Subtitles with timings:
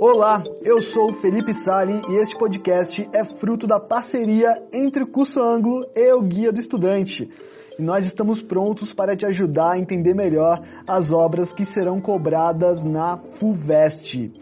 [0.00, 5.42] Olá, eu sou Felipe Sali e este podcast é fruto da parceria entre o Curso
[5.42, 7.28] Ângulo e o Guia do Estudante.
[7.76, 12.84] E nós estamos prontos para te ajudar a entender melhor as obras que serão cobradas
[12.84, 14.32] na FUVEST.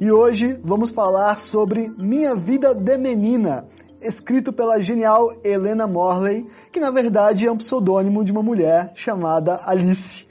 [0.00, 3.66] E hoje vamos falar sobre Minha Vida de Menina,
[4.00, 9.60] escrito pela genial Helena Morley, que na verdade é um pseudônimo de uma mulher chamada
[9.64, 10.28] Alice.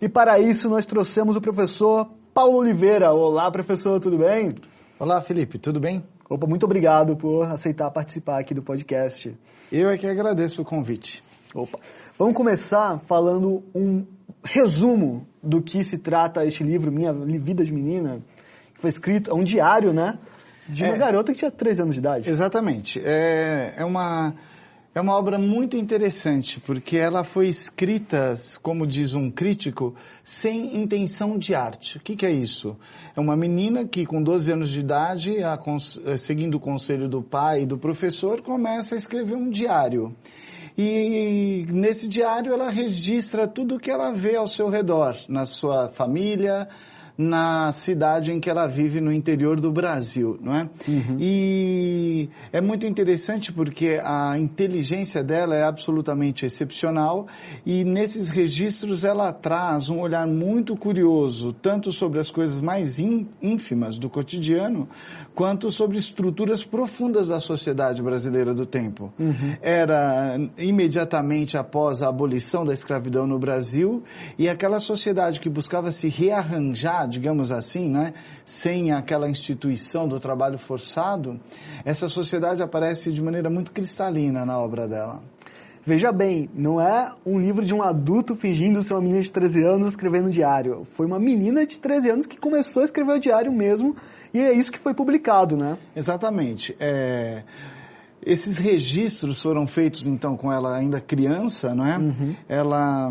[0.00, 3.12] E para isso nós trouxemos o professor Paulo Oliveira.
[3.12, 4.54] Olá, professor, tudo bem?
[5.00, 6.04] Olá, Felipe, tudo bem?
[6.28, 9.36] Opa, muito obrigado por aceitar participar aqui do podcast.
[9.70, 11.24] Eu é que agradeço o convite.
[11.52, 11.80] Opa.
[12.16, 14.06] Vamos começar falando um
[14.44, 18.22] resumo do que se trata este livro, Minha Vida de Menina,
[18.74, 20.16] que foi escrito, é um diário, né?
[20.68, 22.30] De uma é, garota que tinha 13 anos de idade.
[22.30, 23.00] Exatamente.
[23.04, 24.34] É, é, uma,
[24.92, 29.94] é uma obra muito interessante, porque ela foi escrita, como diz um crítico,
[30.24, 31.98] sem intenção de arte.
[31.98, 32.76] O que, que é isso?
[33.16, 35.56] É uma menina que, com 12 anos de idade, a,
[36.18, 40.12] seguindo o conselho do pai e do professor, começa a escrever um diário.
[40.76, 45.88] E nesse diário ela registra tudo o que ela vê ao seu redor, na sua
[45.88, 46.68] família,
[47.20, 50.70] na cidade em que ela vive no interior do Brasil, não é?
[50.88, 51.16] Uhum.
[51.20, 57.26] E é muito interessante porque a inteligência dela é absolutamente excepcional
[57.66, 63.98] e nesses registros ela traz um olhar muito curioso, tanto sobre as coisas mais ínfimas
[63.98, 64.88] do cotidiano,
[65.34, 69.12] quanto sobre estruturas profundas da sociedade brasileira do tempo.
[69.18, 69.56] Uhum.
[69.60, 74.02] Era imediatamente após a abolição da escravidão no Brasil
[74.38, 78.14] e aquela sociedade que buscava se rearranjar digamos assim, né,
[78.46, 81.38] sem aquela instituição do trabalho forçado,
[81.84, 85.20] essa sociedade aparece de maneira muito cristalina na obra dela.
[85.82, 89.64] Veja bem, não é um livro de um adulto fingindo ser uma menina de 13
[89.64, 90.86] anos escrevendo um diário.
[90.92, 93.96] Foi uma menina de 13 anos que começou a escrever o diário mesmo
[94.32, 95.78] e é isso que foi publicado, né?
[95.96, 96.76] Exatamente.
[96.78, 97.44] É...
[98.24, 101.96] Esses registros foram feitos então com ela ainda criança, não é?
[101.96, 102.36] Uhum.
[102.46, 103.10] Ela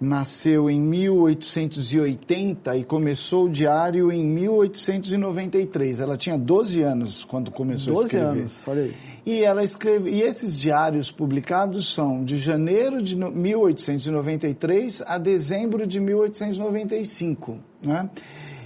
[0.00, 6.00] nasceu em 1880 e começou o diário em 1893.
[6.00, 8.26] Ela tinha 12 anos quando começou a escrever.
[8.26, 8.94] 12 anos, olha aí.
[9.26, 15.98] E ela escreve, e esses diários publicados são de janeiro de 1893 a dezembro de
[15.98, 18.10] 1895, né?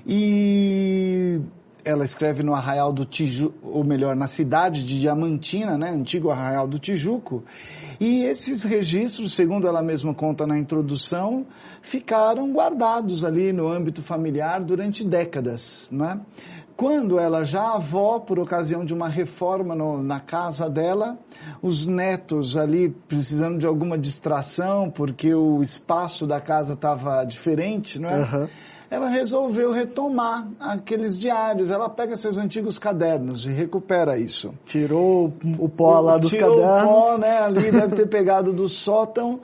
[0.07, 1.41] E
[1.89, 6.69] ela escreve no Arraial do Tijuco, ou melhor, na cidade de Diamantina, né, antigo Arraial
[6.69, 7.43] do Tijuco.
[7.99, 11.47] E esses registros, segundo ela mesma conta na introdução,
[11.81, 16.21] ficaram guardados ali no âmbito familiar durante décadas, né?
[16.79, 21.19] Quando ela já avó, por ocasião de uma reforma no, na casa dela,
[21.61, 28.09] os netos ali precisando de alguma distração, porque o espaço da casa estava diferente, não
[28.09, 28.21] é?
[28.21, 28.49] Uhum
[28.91, 31.69] ela resolveu retomar aqueles diários.
[31.69, 34.55] Ela pega seus antigos cadernos e recupera isso.
[34.65, 36.81] Tirou o pó lá dos tirou cadernos.
[36.81, 37.39] Tirou o pó, né?
[37.39, 39.41] Ali deve ter pegado do sótão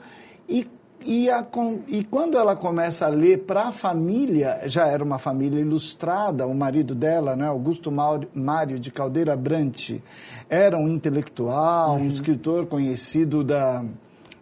[0.49, 0.67] e
[1.05, 1.45] e, a,
[1.87, 6.55] e, quando ela começa a ler para a família, já era uma família ilustrada, o
[6.55, 10.03] marido dela, né, Augusto Mário de Caldeira Brante,
[10.49, 12.03] era um intelectual, uhum.
[12.03, 13.85] um escritor conhecido da,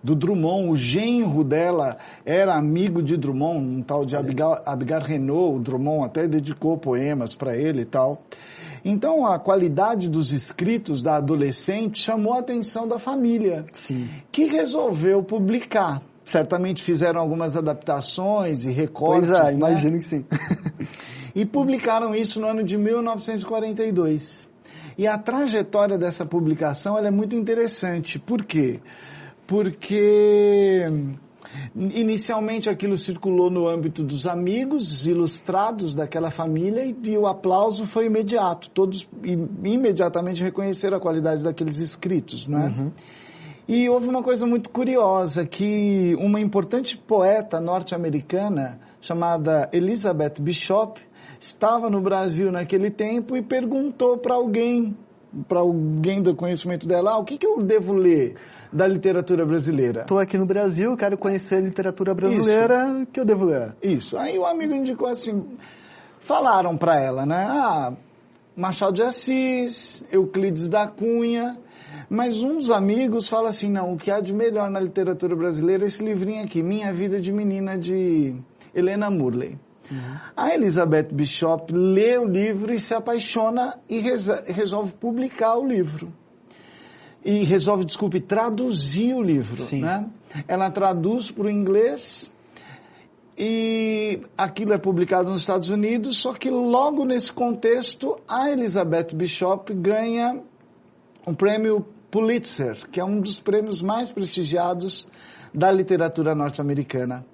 [0.04, 5.58] do Drummond, o genro dela era amigo de Drummond, um tal de Abigail, Abigail Renault,
[5.58, 8.22] o Drummond até dedicou poemas para ele e tal.
[8.84, 14.10] Então a qualidade dos escritos da adolescente chamou a atenção da família, Sim.
[14.30, 16.02] que resolveu publicar.
[16.26, 19.30] Certamente fizeram algumas adaptações e recortes.
[19.30, 19.54] Pois é, né?
[19.54, 20.26] imagino que sim.
[21.36, 24.52] e publicaram isso no ano de 1942.
[24.98, 28.20] E a trajetória dessa publicação é muito interessante.
[28.20, 28.80] Por quê?
[29.48, 30.86] porque
[31.76, 38.08] inicialmente aquilo circulou no âmbito dos amigos ilustrados daquela família e, e o aplauso foi
[38.08, 38.70] imediato.
[38.72, 39.08] Todos
[39.64, 42.68] imediatamente reconheceram a qualidade daqueles escritos, não é?
[42.68, 42.92] Uhum.
[43.68, 51.00] E houve uma coisa muito curiosa, que uma importante poeta norte-americana chamada Elizabeth Bishop
[51.40, 54.96] estava no Brasil naquele tempo e perguntou para alguém
[55.48, 58.36] para alguém do conhecimento dela, ah, o que, que eu devo ler
[58.72, 60.02] da literatura brasileira?
[60.02, 63.76] Estou aqui no Brasil, quero conhecer a literatura brasileira, o que eu devo ler?
[63.82, 64.16] Isso.
[64.16, 65.58] Aí o amigo indicou assim,
[66.20, 67.48] falaram para ela, né?
[67.50, 67.94] Ah,
[68.56, 71.58] Machado de Assis, Euclides da Cunha,
[72.10, 75.86] mas um dos amigos fala assim, não, o que há de melhor na literatura brasileira
[75.86, 78.36] é esse livrinho aqui, Minha Vida de Menina, de
[78.74, 79.58] Helena Murley.
[79.92, 80.18] Uhum.
[80.36, 86.12] A Elizabeth Bishop lê o livro e se apaixona e resolve publicar o livro.
[87.24, 89.64] E resolve, desculpe, traduzir o livro.
[89.78, 90.10] Né?
[90.48, 92.32] Ela traduz para o inglês
[93.38, 99.74] e aquilo é publicado nos Estados Unidos, só que logo nesse contexto, a Elizabeth Bishop
[99.74, 100.42] ganha
[101.26, 105.08] um prêmio Pulitzer, que é um dos prêmios mais prestigiados
[105.54, 107.26] da literatura norte-americana.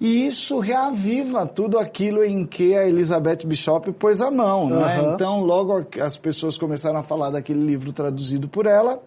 [0.00, 4.80] E isso reaviva tudo aquilo em que a Elizabeth Bishop pôs a mão, uhum.
[4.80, 5.12] né?
[5.12, 9.02] Então, logo as pessoas começaram a falar daquele livro traduzido por ela,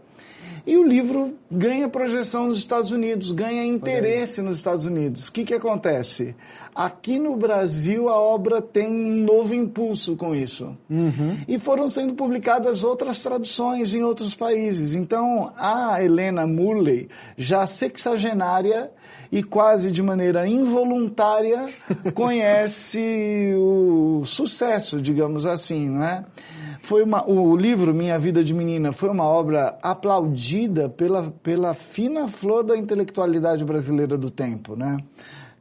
[0.66, 5.28] e o livro ganha projeção nos Estados Unidos, ganha interesse nos Estados Unidos.
[5.28, 6.36] O que, que acontece?
[6.74, 10.75] Aqui no Brasil a obra tem um novo impulso com isso.
[10.90, 11.38] Uhum.
[11.48, 14.95] E foram sendo publicadas outras traduções em outros países.
[14.95, 18.92] Então a Helena Murley, já sexagenária,
[19.34, 21.66] e quase de maneira involuntária
[22.13, 26.24] conhece o sucesso, digamos assim, né?
[26.84, 32.28] Foi uma, o livro Minha Vida de Menina foi uma obra aplaudida pela, pela fina
[32.28, 34.98] flor da intelectualidade brasileira do tempo, né?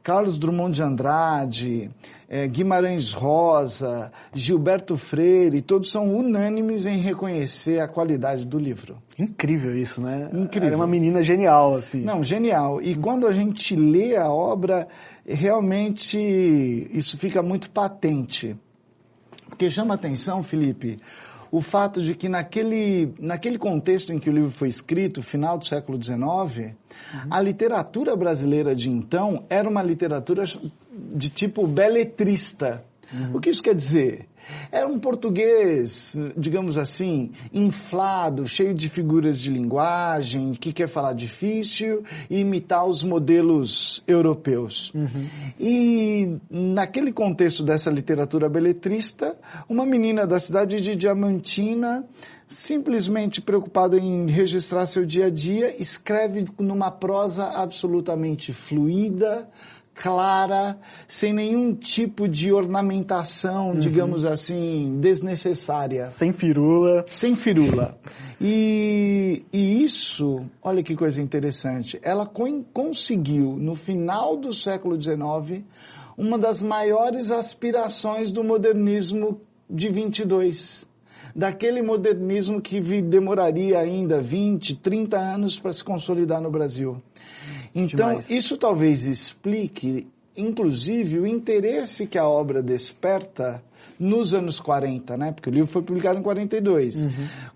[0.03, 1.89] Carlos Drummond de Andrade,
[2.27, 8.97] é, Guimarães Rosa, Gilberto Freire, todos são unânimes em reconhecer a qualidade do livro.
[9.17, 10.29] Incrível isso, né?
[10.33, 10.67] Incrível.
[10.67, 12.03] Era uma menina genial, assim.
[12.03, 12.81] Não, genial.
[12.81, 14.89] E quando a gente lê a obra,
[15.25, 16.19] realmente
[16.91, 18.57] isso fica muito patente.
[19.53, 20.97] Porque chama atenção, Felipe,
[21.51, 25.65] o fato de que naquele, naquele contexto em que o livro foi escrito, final do
[25.65, 26.73] século XIX, uhum.
[27.29, 30.43] a literatura brasileira de então era uma literatura
[30.91, 32.83] de tipo beletrista.
[33.13, 33.35] Uhum.
[33.35, 34.27] O que isso quer dizer?
[34.71, 42.03] Era um português, digamos assim, inflado, cheio de figuras de linguagem, que quer falar difícil
[42.29, 44.91] e imitar os modelos europeus.
[44.93, 45.27] Uhum.
[45.59, 49.35] E naquele contexto dessa literatura beletrista,
[49.69, 52.03] uma menina da cidade de Diamantina
[52.49, 59.49] simplesmente preocupada em registrar seu dia a dia, escreve numa prosa absolutamente fluida,
[59.93, 63.79] clara, sem nenhum tipo de ornamentação, uhum.
[63.79, 66.05] digamos assim, desnecessária.
[66.05, 67.05] Sem firula.
[67.07, 67.97] Sem firula.
[68.41, 75.63] E, e isso, olha que coisa interessante, ela conseguiu, no final do século XIX,
[76.17, 80.85] uma das maiores aspirações do modernismo de 22
[81.35, 87.01] daquele modernismo que demoraria ainda 20, 30 anos para se consolidar no Brasil.
[87.73, 88.29] Então, Demais.
[88.29, 90.07] isso talvez explique,
[90.37, 93.63] inclusive, o interesse que a obra desperta
[93.99, 95.31] nos anos 40, né?
[95.31, 97.11] Porque o livro foi publicado em 42, uhum.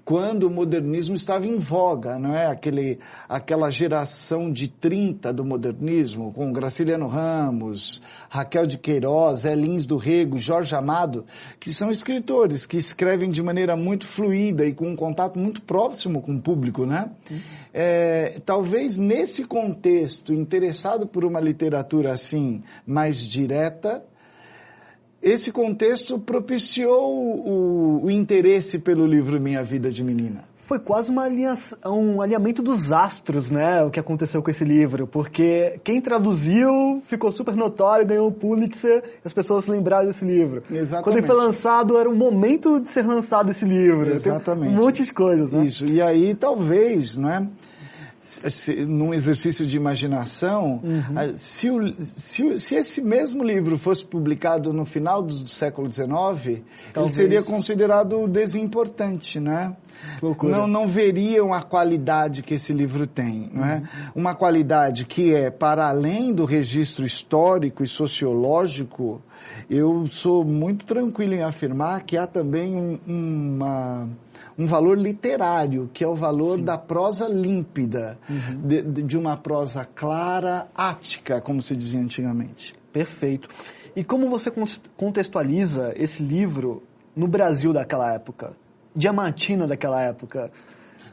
[0.08, 2.46] Quando o modernismo estava em voga, não é?
[2.46, 9.98] Aquele, aquela geração de 30 do modernismo, com Graciliano Ramos, Raquel de Queiroz, Elins do
[9.98, 11.26] Rego, Jorge Amado,
[11.60, 16.22] que são escritores que escrevem de maneira muito fluida e com um contato muito próximo
[16.22, 17.12] com o público, né?
[17.30, 17.40] Uhum.
[17.74, 24.02] É, talvez nesse contexto, interessado por uma literatura assim mais direta,
[25.22, 30.44] esse contexto propiciou o, o, interesse pelo livro Minha Vida de Menina.
[30.56, 31.28] Foi quase uma
[31.86, 33.82] um alinhamento dos astros, né?
[33.84, 39.02] O que aconteceu com esse livro, porque quem traduziu ficou super notório, ganhou o Pulitzer,
[39.24, 40.64] as pessoas se lembraram desse livro.
[40.70, 41.04] Exatamente.
[41.06, 44.12] Quando ele foi lançado, era o momento de ser lançado esse livro.
[44.12, 44.70] Exatamente.
[44.70, 45.66] Tem um monte de coisas, né?
[45.66, 45.86] Isso.
[45.86, 47.48] E aí, talvez, né?
[48.88, 51.36] Num exercício de imaginação, uhum.
[51.36, 56.64] se, o, se, se, esse mesmo livro fosse publicado no final do, do século XIX,
[56.96, 59.76] ele seria considerado desimportante, né?
[60.52, 63.76] Não, não veriam a qualidade que esse livro tem, é?
[63.76, 63.84] Uhum.
[64.16, 69.22] Uma qualidade que é para além do registro histórico e sociológico.
[69.70, 74.08] Eu sou muito tranquilo em afirmar que há também um, uma
[74.58, 76.64] um valor literário, que é o valor Sim.
[76.64, 78.68] da prosa límpida, uhum.
[78.68, 82.74] de, de uma prosa clara, ática, como se dizia antigamente.
[82.92, 83.48] Perfeito.
[83.96, 84.52] E como você
[84.96, 86.84] contextualiza esse livro
[87.16, 88.54] no Brasil daquela época?
[88.96, 90.52] Diamantina daquela época?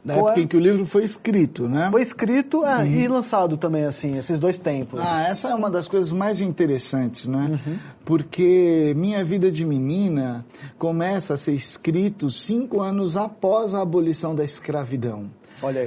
[0.05, 0.43] Na época é?
[0.43, 1.89] em que o livro foi escrito, né?
[1.91, 2.87] Foi escrito é, uhum.
[2.87, 5.01] e lançado também, assim, esses dois tempos.
[5.03, 7.59] Ah, essa é uma das coisas mais interessantes, né?
[7.67, 7.79] Uhum.
[8.05, 10.45] Porque Minha Vida de Menina
[10.79, 15.31] começa a ser escrito cinco anos após a abolição da escravidão.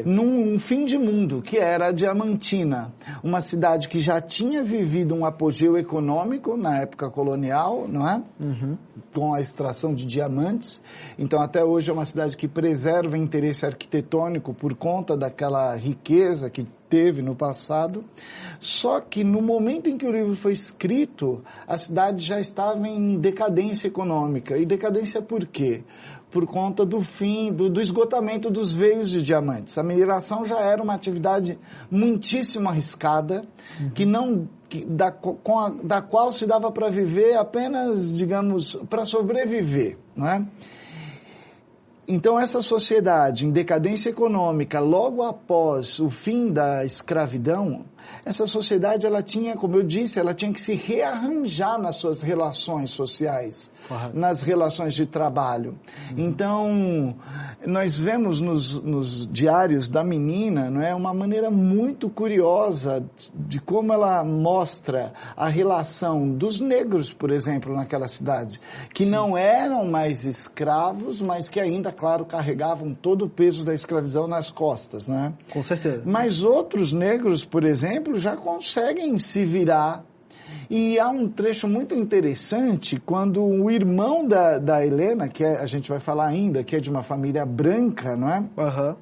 [0.06, 2.94] Num fim de mundo, que era Diamantina,
[3.24, 8.24] uma cidade que já tinha vivido um apogeu econômico na época colonial, não é?
[8.40, 8.78] Uhum.
[9.14, 10.82] Com a extração de diamantes.
[11.18, 16.66] Então, até hoje é uma cidade que preserva interesse arquitetônico por conta daquela riqueza que
[16.90, 18.04] teve no passado.
[18.60, 23.18] Só que no momento em que o livro foi escrito, a cidade já estava em
[23.18, 24.58] decadência econômica.
[24.58, 25.84] E decadência por quê?
[26.32, 29.78] Por conta do fim, do, do esgotamento dos veios de diamantes.
[29.78, 31.58] A mineração já era uma atividade
[31.90, 33.44] muitíssimo arriscada,
[33.80, 33.90] uhum.
[33.92, 39.98] que não que, da, a, da qual se dava para viver apenas, digamos, para sobreviver,
[40.16, 40.46] não é?
[42.10, 47.84] Então, essa sociedade em decadência econômica, logo após o fim da escravidão,
[48.26, 52.90] essa sociedade ela tinha, como eu disse, ela tinha que se rearranjar nas suas relações
[52.90, 54.18] sociais, Correto.
[54.18, 55.78] nas relações de trabalho.
[56.12, 56.18] Uhum.
[56.18, 57.16] Então,
[57.66, 63.94] nós vemos nos, nos, diários da menina, não é, uma maneira muito curiosa de como
[63.94, 68.60] ela mostra a relação dos negros, por exemplo, naquela cidade,
[68.94, 69.12] que Sim.
[69.12, 74.52] não eram mais escravos, mas que ainda, claro, carregavam todo o peso da escravidão nas
[74.52, 75.34] costas, não é?
[75.52, 76.04] Com certeza.
[76.06, 80.04] Mas outros negros, por exemplo, já conseguem se virar.
[80.70, 85.66] E há um trecho muito interessante quando o irmão da, da Helena, que é, a
[85.66, 88.40] gente vai falar ainda, que é de uma família branca, não é?
[88.40, 88.96] Uhum.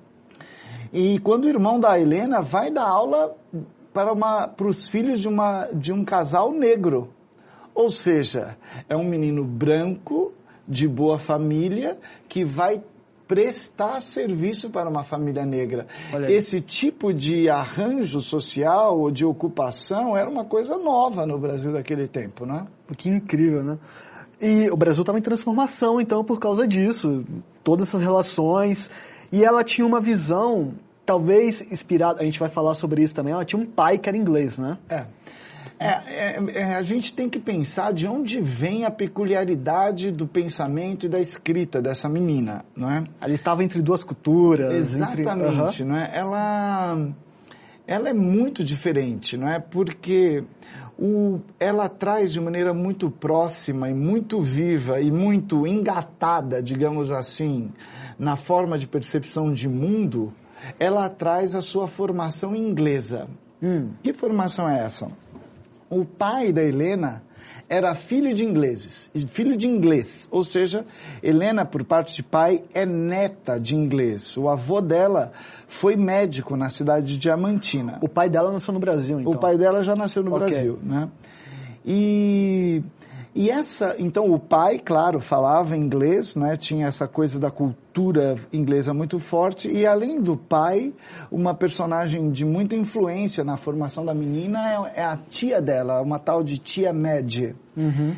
[0.93, 3.35] E quando o irmão da Helena vai dar aula
[3.93, 7.09] para, uma, para os filhos de, uma, de um casal negro.
[7.73, 10.33] Ou seja, é um menino branco,
[10.67, 11.97] de boa família,
[12.27, 12.81] que vai
[13.27, 15.87] prestar serviço para uma família negra.
[16.29, 22.07] Esse tipo de arranjo social ou de ocupação era uma coisa nova no Brasil daquele
[22.07, 22.67] tempo, né?
[22.97, 23.77] Que incrível, né?
[24.41, 27.23] E o Brasil estava em transformação, então, por causa disso.
[27.63, 28.91] Todas essas relações.
[29.31, 30.73] E ela tinha uma visão,
[31.05, 34.17] talvez inspirada, a gente vai falar sobre isso também, ela tinha um pai que era
[34.17, 34.77] inglês, né?
[34.89, 35.05] É.
[35.77, 41.05] É, é, é, a gente tem que pensar de onde vem a peculiaridade do pensamento
[41.05, 43.03] e da escrita dessa menina, não é?
[43.19, 44.73] Ela estava entre duas culturas.
[44.73, 45.83] Exatamente, entre...
[45.83, 46.11] não é?
[46.13, 47.09] Ela,
[47.85, 49.59] ela é muito diferente, não é?
[49.59, 50.45] Porque
[50.97, 57.71] o, ela traz de maneira muito próxima e muito viva e muito engatada, digamos assim,
[58.17, 60.33] na forma de percepção de mundo,
[60.79, 63.27] ela traz a sua formação inglesa.
[63.61, 63.91] Hum.
[64.01, 65.11] Que formação é essa?
[65.89, 67.21] O pai da Helena
[67.67, 70.85] era filho de ingleses, filho de inglês, ou seja,
[71.21, 74.37] Helena, por parte de pai, é neta de inglês.
[74.37, 75.31] O avô dela
[75.67, 77.99] foi médico na cidade de Diamantina.
[78.03, 79.33] O pai dela nasceu no Brasil, então?
[79.33, 80.47] O pai dela já nasceu no okay.
[80.47, 81.09] Brasil, né?
[81.83, 82.83] E
[83.35, 86.55] e essa, então o pai, claro, falava inglês, né?
[86.55, 90.93] Tinha essa coisa da cultura inglesa muito forte e além do pai,
[91.29, 96.17] uma personagem de muita influência na formação da menina é, é a tia dela, uma
[96.17, 97.53] tal de tia Madge.
[97.75, 98.15] Uhum.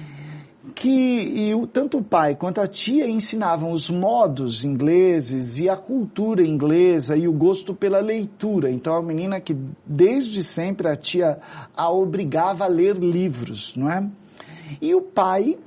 [0.75, 6.45] Que o, tanto o pai quanto a tia ensinavam os modos ingleses e a cultura
[6.45, 8.69] inglesa e o gosto pela leitura.
[8.69, 11.39] Então a menina que desde sempre a tia
[11.75, 14.07] a obrigava a ler livros, não é?
[14.81, 15.57] E o pai,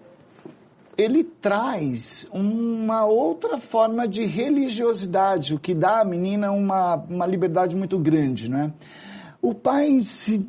[0.96, 7.74] ele traz uma outra forma de religiosidade, o que dá à menina uma, uma liberdade
[7.76, 8.72] muito grande, não é?
[9.42, 10.46] O pai, se,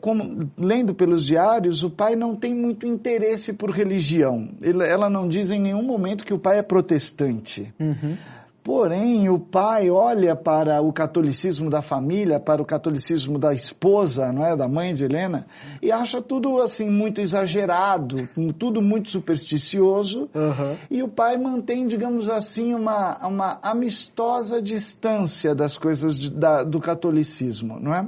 [0.00, 4.50] como, lendo pelos diários, o pai não tem muito interesse por religião.
[4.62, 7.74] Ela não diz em nenhum momento que o pai é protestante.
[7.80, 8.16] Uhum.
[8.62, 14.44] Porém, o pai olha para o catolicismo da família, para o catolicismo da esposa, não
[14.44, 15.46] é, da mãe de Helena,
[15.80, 20.28] e acha tudo assim muito exagerado, tudo muito supersticioso.
[20.34, 20.76] Uhum.
[20.90, 26.80] E o pai mantém, digamos assim, uma, uma amistosa distância das coisas de, da, do
[26.80, 28.06] catolicismo, não é?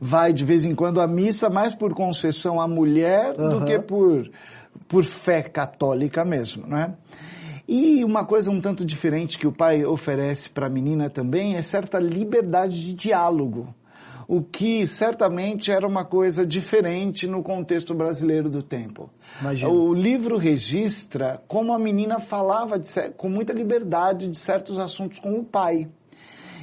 [0.00, 3.48] Vai de vez em quando à missa, mais por concessão à mulher uhum.
[3.48, 4.28] do que por,
[4.88, 6.92] por fé católica mesmo, não é?
[7.66, 11.62] E uma coisa um tanto diferente que o pai oferece para a menina também é
[11.62, 13.74] certa liberdade de diálogo,
[14.26, 19.10] o que certamente era uma coisa diferente no contexto brasileiro do tempo.
[19.40, 19.72] Imagina.
[19.72, 25.38] O livro registra como a menina falava de, com muita liberdade de certos assuntos com
[25.38, 25.88] o pai.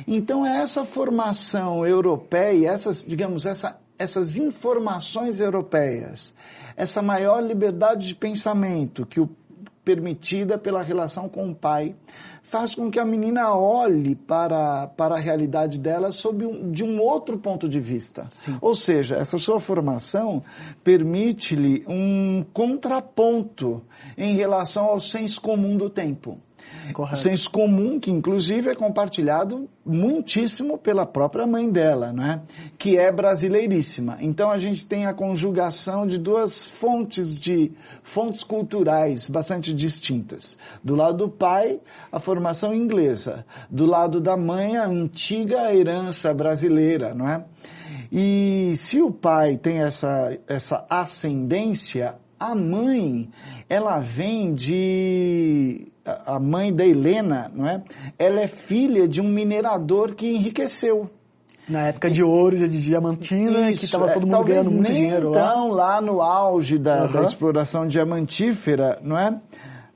[0.08, 6.34] Então é essa formação europeia, essas, digamos, essa, essas informações europeias,
[6.76, 9.30] essa maior liberdade de pensamento que o
[9.84, 11.96] permitida pela relação com o pai,
[12.44, 17.00] faz com que a menina olhe para, para a realidade dela sob um, de um
[17.00, 18.28] outro ponto de vista.
[18.32, 18.58] Sim.
[18.62, 20.44] Ou seja, essa sua formação
[20.84, 23.82] permite-lhe um contraponto
[24.18, 26.40] em relação ao senso comum do tempo.
[26.94, 27.22] Correto.
[27.22, 32.42] Senso comum que, inclusive, é compartilhado muitíssimo pela própria mãe dela, não é?
[32.78, 34.18] que é brasileiríssima.
[34.22, 37.72] Então, a gente tem a conjugação de duas fontes de
[38.04, 40.58] fontes culturais bastante distintas.
[40.84, 41.80] Do lado do pai,
[42.12, 43.46] a formação inglesa.
[43.70, 47.46] Do lado da mãe, a antiga herança brasileira, não é?
[48.12, 53.30] E se o pai tem essa, essa ascendência, a mãe,
[53.68, 55.88] ela vem de
[56.26, 57.84] a mãe da Helena, não é?
[58.18, 61.10] Ela é filha de um minerador que enriqueceu.
[61.68, 64.92] Na época de ouro, de diamantina, Isso, que estava é, todo mundo talvez ganhando muito
[64.92, 65.38] dinheiro lá.
[65.40, 67.24] então, lá no auge da, da Aham.
[67.26, 69.40] exploração diamantífera, não é?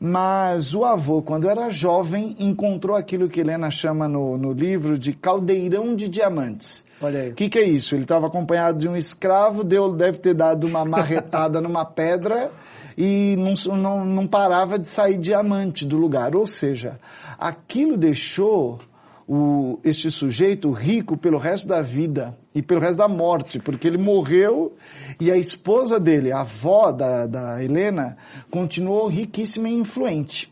[0.06, 5.14] Mas o avô, quando era jovem, encontrou aquilo que Helena chama no, no livro de
[5.14, 6.84] caldeirão de diamantes.
[7.02, 7.30] Olha aí.
[7.30, 7.96] O que, que é isso?
[7.96, 12.52] Ele estava acompanhado de um escravo, deu, deve ter dado uma marretada numa pedra
[12.98, 16.36] e não, não, não parava de sair diamante do lugar.
[16.36, 17.00] Ou seja,
[17.40, 18.80] aquilo deixou
[19.28, 23.98] o, este sujeito rico pelo resto da vida e pelo resto da morte, porque ele
[23.98, 24.74] morreu
[25.20, 28.18] e a esposa dele, a avó da, da Helena,
[28.52, 30.52] continuou riquíssima e influente.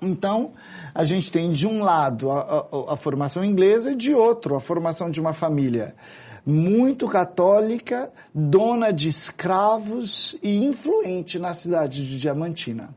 [0.00, 0.52] Então,
[0.94, 4.60] a gente tem de um lado a, a- a formação inglesa e de outro a
[4.60, 5.94] formação de uma família
[6.44, 12.88] muito católica, dona de escravos e influente na cidade de Diamantina.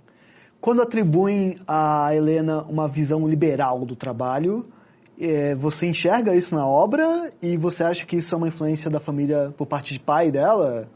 [0.59, 4.65] Quando atribuem a Helena uma visão liberal do trabalho,
[5.19, 8.99] eh, você enxerga isso na obra e você acha que isso é uma influência da
[8.99, 10.87] família por parte de pai dela?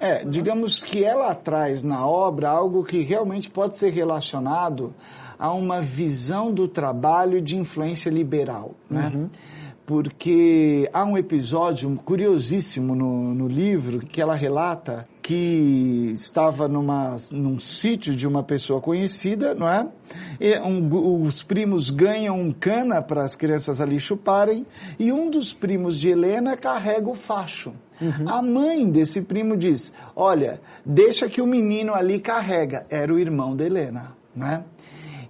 [0.00, 4.94] É, digamos que ela traz na obra algo que realmente pode ser relacionado
[5.38, 9.10] a uma visão do trabalho de influência liberal, né?
[9.14, 9.30] Uhum.
[9.86, 17.60] Porque há um episódio curiosíssimo no, no livro que ela relata que estava numa, num
[17.60, 19.86] sítio de uma pessoa conhecida, não é?
[20.40, 24.64] E um- os primos ganham um cana para as crianças ali chuparem
[24.98, 27.74] e um dos primos de Helena carrega o facho.
[28.26, 32.86] A mãe desse primo diz: Olha, deixa que o menino ali carrega.
[32.88, 34.64] Era o irmão da Helena, né?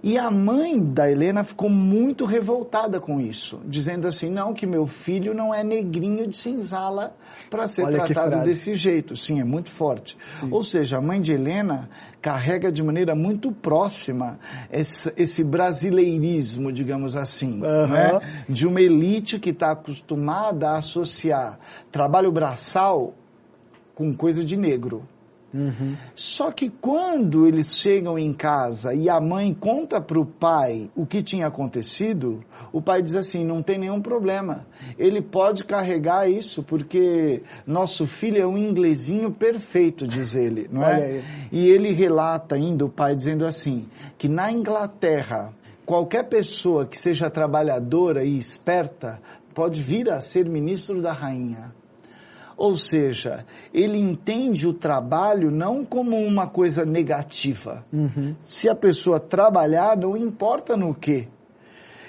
[0.01, 4.87] E a mãe da Helena ficou muito revoltada com isso, dizendo assim: não, que meu
[4.87, 7.15] filho não é negrinho de cinzala
[7.49, 9.17] para ser Olha tratado desse jeito.
[9.17, 10.17] Sim, é muito forte.
[10.49, 11.89] Ou seja, a mãe de Helena
[12.21, 14.39] carrega de maneira muito próxima
[14.71, 18.19] esse, esse brasileirismo, digamos assim, Aham.
[18.19, 18.43] né?
[18.47, 21.59] de uma elite que está acostumada a associar
[21.91, 23.13] trabalho braçal
[23.93, 25.03] com coisa de negro.
[25.53, 25.97] Uhum.
[26.13, 31.05] Só que quando eles chegam em casa e a mãe conta para o pai o
[31.05, 34.67] que tinha acontecido, o pai diz assim: não tem nenhum problema.
[34.97, 41.21] Ele pode carregar isso porque nosso filho é um inglesinho perfeito, diz ele, não é?
[41.51, 45.53] E ele relata ainda o pai dizendo assim: que na Inglaterra
[45.85, 49.19] qualquer pessoa que seja trabalhadora e esperta
[49.55, 51.73] pode vir a ser ministro da rainha.
[52.59, 57.85] Ou seja, ele entende o trabalho não como uma coisa negativa.
[57.93, 58.35] Uhum.
[58.39, 61.29] Se a pessoa trabalhar, não importa no quê.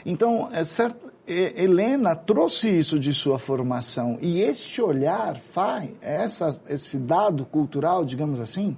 [0.05, 4.19] Então, é certo, Helena trouxe isso de sua formação.
[4.21, 8.77] E este olhar faz, essa, esse dado cultural, digamos assim,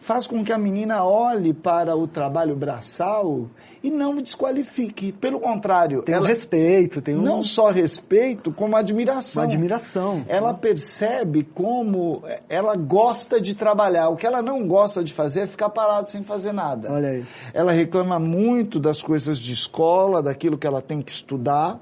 [0.00, 3.48] faz com que a menina olhe para o trabalho braçal
[3.82, 5.10] e não o desqualifique.
[5.12, 9.42] Pelo contrário, Tem um ela respeito, tem um- não só respeito, como admiração.
[9.42, 10.24] uma admiração.
[10.28, 14.08] Ela percebe como ela gosta de trabalhar.
[14.10, 16.92] O que ela não gosta de fazer é ficar parada sem fazer nada.
[16.92, 17.24] Olha aí.
[17.52, 21.80] Ela reclama muito das coisas de escola, daquilo que ela tem que estudar.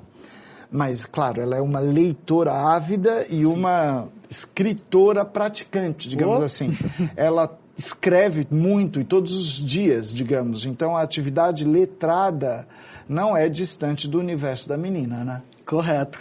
[0.70, 6.44] Mas, claro, ela é uma leitora ávida e uma escritora praticante, digamos Oh.
[6.44, 6.70] assim.
[7.16, 10.64] Ela escreve muito e todos os dias, digamos.
[10.64, 12.66] Então, a atividade letrada
[13.08, 15.42] não é distante do universo da menina, né?
[15.66, 16.18] Correto.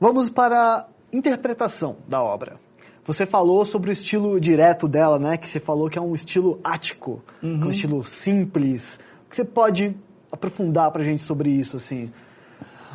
[0.00, 2.58] Vamos para a interpretação da obra.
[3.06, 5.36] Você falou sobre o estilo direto dela, né?
[5.36, 7.66] Que você falou que é um estilo ático, Uhum.
[7.66, 9.00] um estilo simples.
[9.26, 9.96] O que você pode
[10.30, 12.12] aprofundar pra gente sobre isso, assim?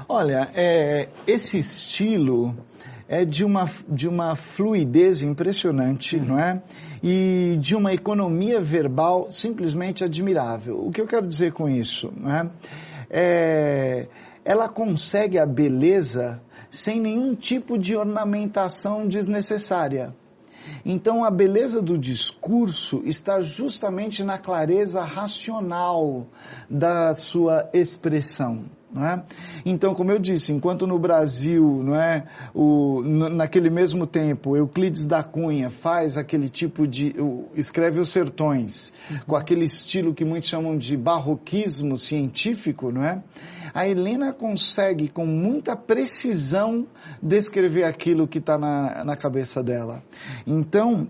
[0.07, 2.55] Olha, é, esse estilo
[3.07, 6.61] é de uma, de uma fluidez impressionante, não é?
[7.01, 10.79] E de uma economia verbal simplesmente admirável.
[10.85, 12.11] O que eu quero dizer com isso?
[12.15, 12.49] Não é?
[13.09, 14.07] É,
[14.45, 20.15] ela consegue a beleza sem nenhum tipo de ornamentação desnecessária.
[20.85, 26.27] Então, a beleza do discurso está justamente na clareza racional
[26.69, 28.65] da sua expressão.
[28.95, 29.23] É?
[29.65, 35.23] Então, como eu disse, enquanto no Brasil, não é, o, naquele mesmo tempo, Euclides da
[35.23, 37.15] Cunha faz aquele tipo de.
[37.19, 39.19] O, escreve os sertões, uhum.
[39.27, 43.23] com aquele estilo que muitos chamam de barroquismo científico, não é?
[43.73, 46.85] A Helena consegue, com muita precisão,
[47.21, 50.03] descrever aquilo que está na, na cabeça dela.
[50.45, 51.07] Então,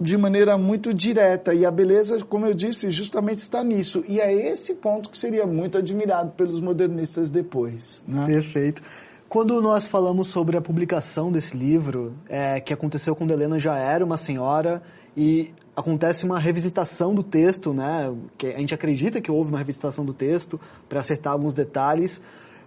[0.00, 1.52] de maneira muito direta.
[1.52, 4.02] E a beleza, como eu disse, justamente está nisso.
[4.08, 8.02] E é esse ponto que seria muito admirado pelos modernistas depois.
[8.08, 8.26] Né?
[8.26, 8.82] Perfeito.
[9.28, 14.04] Quando nós falamos sobre a publicação desse livro, é, que aconteceu quando Helena já era
[14.04, 14.82] uma senhora
[15.16, 18.12] e acontece uma revisitação do texto, né?
[18.36, 20.58] Que a gente acredita que houve uma revisitação do texto
[20.88, 22.20] para acertar alguns detalhes.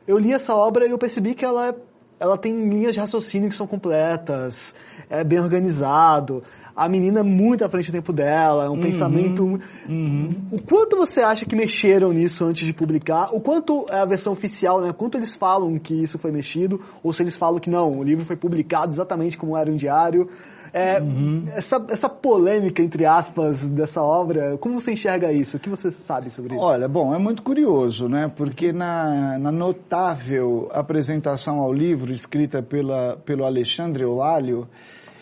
[0.08, 1.76] Eu li essa obra e eu percebi que ela,
[2.24, 4.74] ela tem linhas de raciocínio que são completas,
[5.10, 6.42] é bem organizado
[6.76, 9.60] a menina é muito à frente do tempo dela, é um uhum, pensamento.
[9.88, 10.36] Uhum.
[10.52, 13.30] O quanto você acha que mexeram nisso antes de publicar?
[13.32, 14.92] O quanto é a versão oficial, né?
[14.92, 16.82] Quanto eles falam que isso foi mexido?
[17.04, 20.30] Ou se eles falam que não, o livro foi publicado exatamente como era um diário?
[20.74, 21.46] É, uhum.
[21.54, 25.58] essa, essa polêmica, entre aspas, dessa obra, como você enxerga isso?
[25.58, 26.64] O que você sabe sobre isso?
[26.64, 28.32] Olha, bom, é muito curioso, né?
[28.36, 34.68] Porque na, na notável apresentação ao livro, escrita pela, pelo Alexandre Eulálio,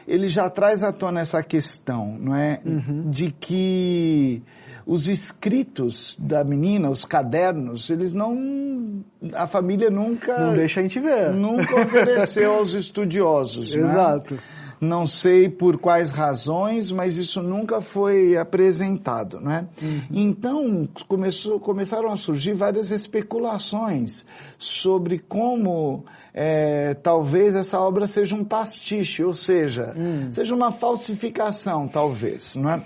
[0.07, 2.61] ele já traz à tona essa questão, não é?
[2.65, 3.09] Uhum.
[3.09, 4.41] De que
[4.85, 9.03] os escritos da menina, os cadernos, eles não.
[9.33, 10.37] A família nunca.
[10.39, 11.31] Não deixa a gente ver.
[11.33, 13.71] Nunca ofereceu aos estudiosos.
[13.75, 14.39] Exato.
[14.81, 19.67] Não, sei por quais razões, mas isso nunca foi apresentado, né?
[19.79, 20.01] Uhum.
[20.09, 24.25] Então começou, começaram a surgir várias especulações
[24.57, 30.31] sobre como é, talvez essa obra seja um pastiche, ou seja, hum.
[30.31, 32.83] seja uma falsificação, talvez, não é?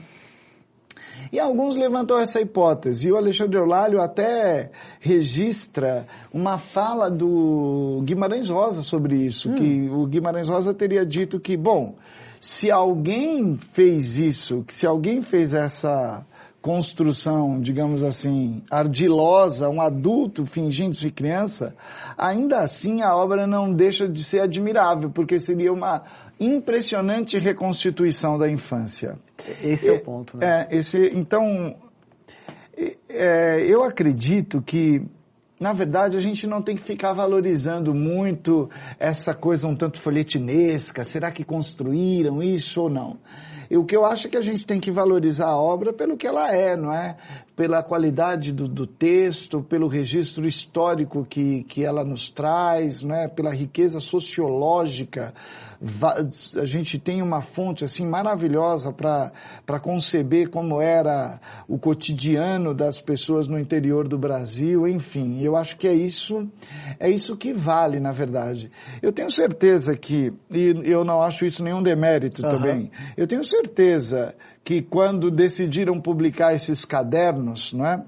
[1.32, 8.50] E alguns levantam essa hipótese, e o Alexandre Eulálio até registra uma fala do Guimarães
[8.50, 9.56] Rosa sobre isso, hum.
[9.56, 11.96] que o Guimarães Rosa teria dito que, bom,
[12.40, 16.26] se alguém fez isso, que se alguém fez essa
[16.66, 21.76] construção, digamos assim, ardilosa, um adulto fingindo-se criança,
[22.18, 26.02] ainda assim a obra não deixa de ser admirável, porque seria uma
[26.40, 29.16] impressionante reconstituição da infância.
[29.62, 30.66] Esse é, é o ponto, né?
[30.72, 31.76] É, esse, então,
[33.08, 35.04] é, eu acredito que
[35.60, 41.06] na verdade, a gente não tem que ficar valorizando muito essa coisa um tanto folhetinesca.
[41.06, 43.18] Será que construíram isso ou não?
[43.70, 46.18] E o que eu acho é que a gente tem que valorizar a obra pelo
[46.18, 47.18] que ela é, não é?
[47.56, 53.28] Pela qualidade do, do texto, pelo registro histórico que, que ela nos traz, não é?
[53.28, 55.34] Pela riqueza sociológica
[56.60, 63.48] a gente tem uma fonte assim maravilhosa para conceber como era o cotidiano das pessoas
[63.48, 66.48] no interior do Brasil, enfim, eu acho que é isso,
[67.00, 68.72] é isso que vale, na verdade.
[69.02, 72.50] Eu tenho certeza que, e eu não acho isso nenhum demérito uhum.
[72.50, 74.34] também, eu tenho certeza
[74.66, 78.04] que quando decidiram publicar esses cadernos, não é?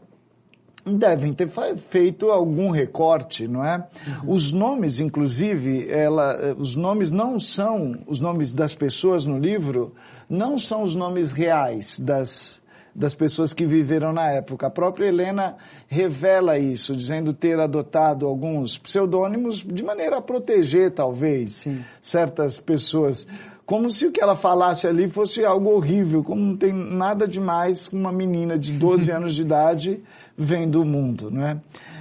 [0.85, 1.49] devem ter
[1.89, 3.87] feito algum recorte, não é?
[4.23, 4.33] Uhum.
[4.33, 9.93] Os nomes, inclusive, ela, os nomes não são os nomes das pessoas no livro,
[10.29, 12.65] não são os nomes reais das
[12.97, 14.65] das pessoas que viveram na época.
[14.65, 15.55] A própria Helena
[15.87, 21.85] revela isso, dizendo ter adotado alguns pseudônimos de maneira a proteger, talvez, Sim.
[22.01, 23.27] certas pessoas
[23.67, 27.89] como se o que ela falasse ali fosse algo horrível, como não tem nada demais
[27.89, 30.01] com uma menina de 12 anos de idade
[30.37, 31.59] vendo o mundo, não é?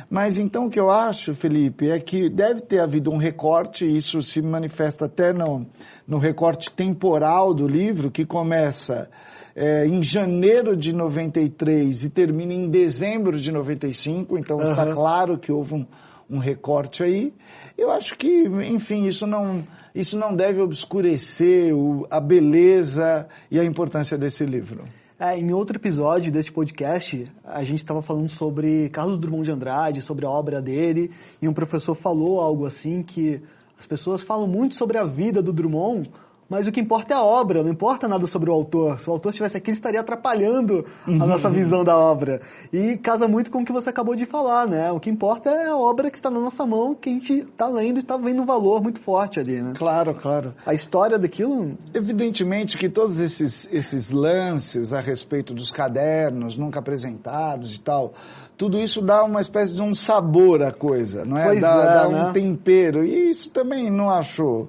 [0.09, 4.23] Mas então o que eu acho, Felipe, é que deve ter havido um recorte, isso
[4.23, 5.67] se manifesta até no,
[6.07, 9.09] no recorte temporal do livro, que começa
[9.57, 14.71] é, em janeiro de 93 e termina em dezembro de 95, então uhum.
[14.71, 15.87] está claro que houve um,
[16.31, 17.35] um recorte aí.
[17.77, 23.65] Eu acho que, enfim, isso não, isso não deve obscurecer o, a beleza e a
[23.65, 24.85] importância desse livro.
[25.19, 30.01] É, em outro episódio deste podcast, a gente estava falando sobre Carlos Drummond de Andrade,
[30.03, 31.11] sobre a obra dele,
[31.41, 33.41] e um professor falou algo assim que
[33.79, 36.11] as pessoas falam muito sobre a vida do Drummond,
[36.49, 38.99] mas o que importa é a obra, não importa nada sobre o autor.
[38.99, 41.17] Se o autor estivesse aqui, ele estaria atrapalhando a uhum.
[41.17, 42.41] nossa visão da obra.
[42.73, 44.91] E casa muito com o que você acabou de falar, né?
[44.93, 47.69] O que importa é a obra que está na nossa mão, que a gente está
[47.69, 49.73] lendo e está vendo um valor muito forte ali, né?
[49.77, 50.55] Claro, claro.
[50.65, 51.77] A história daquilo...
[51.93, 58.15] Evidentemente que todos esses, esses lances a respeito dos cadernos nunca apresentados e tal,
[58.57, 61.47] tudo isso dá uma espécie de um sabor à coisa, não é?
[61.47, 62.25] Pois dá, é, dá né?
[62.29, 63.05] um tempero.
[63.05, 64.69] E isso também não acho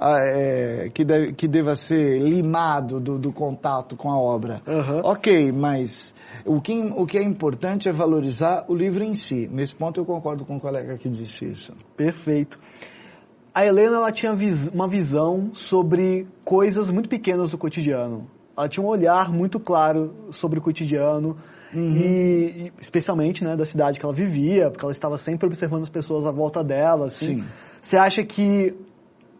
[0.00, 4.62] é, que, deve, que deva ser limado do, do contato com a obra.
[4.66, 5.00] Uhum.
[5.04, 9.48] Ok, mas o que, o que é importante é valorizar o livro em si.
[9.50, 11.72] Nesse ponto eu concordo com o colega que disse isso.
[11.96, 12.58] Perfeito.
[13.54, 14.34] A Helena ela tinha
[14.72, 18.26] uma visão sobre coisas muito pequenas do cotidiano.
[18.56, 21.36] Ela tinha um olhar muito claro sobre o cotidiano
[21.72, 21.96] uhum.
[21.96, 26.26] e, especialmente, né, da cidade que ela vivia, porque ela estava sempre observando as pessoas
[26.26, 27.06] à volta dela.
[27.06, 27.40] Assim.
[27.40, 27.46] Sim.
[27.82, 28.74] Você acha que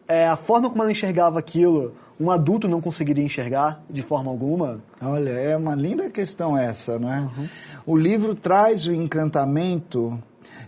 [0.06, 4.80] é, a forma como ela enxergava aquilo, um adulto não conseguiria enxergar de forma alguma?
[5.00, 7.20] Olha, é uma linda questão essa, não é?
[7.20, 7.48] Uhum.
[7.86, 10.18] O livro traz o encantamento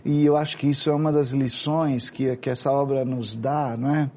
[0.03, 3.75] e eu acho que isso é uma das lições que, que essa obra nos dá,
[3.77, 4.11] não é?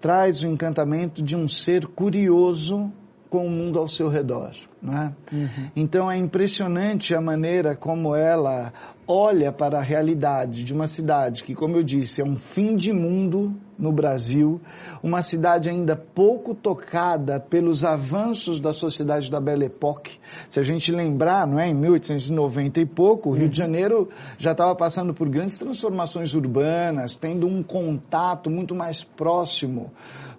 [0.00, 2.90] Traz o encantamento de um ser curioso
[3.28, 4.52] com o mundo ao seu redor.
[4.82, 5.34] É?
[5.34, 5.70] Uhum.
[5.76, 8.72] Então é impressionante a maneira como ela
[9.06, 12.92] olha para a realidade de uma cidade que, como eu disse, é um fim de
[12.92, 14.60] mundo no Brasil,
[15.02, 20.18] uma cidade ainda pouco tocada pelos avanços da sociedade da Belle Époque.
[20.48, 23.66] Se a gente lembrar, não é, em 1890 e pouco, o Rio de uhum.
[23.66, 29.90] Janeiro já estava passando por grandes transformações urbanas, tendo um contato muito mais próximo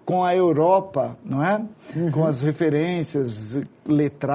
[0.05, 1.63] com a Europa, não é?
[1.95, 2.11] Uhum.
[2.11, 4.30] Com as referências letradas,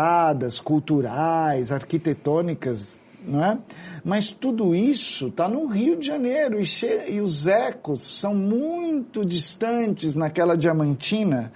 [0.59, 3.59] culturais, arquitetônicas, não é?
[4.05, 6.67] Mas tudo isso está no Rio de Janeiro e,
[7.09, 11.53] e os ecos são muito distantes naquela diamantina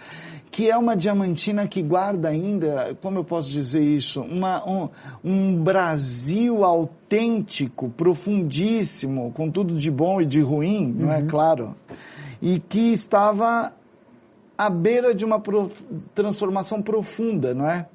[0.51, 4.89] que é uma diamantina que guarda ainda, como eu posso dizer isso, uma, um,
[5.23, 11.07] um, Brasil autêntico, profundíssimo, com tudo de bom e de ruim, uhum.
[11.07, 11.29] não é uhum.
[11.29, 11.77] claro?
[12.43, 13.73] E que estava
[14.59, 15.41] à beira de uma
[16.15, 17.87] transformação profunda, não é?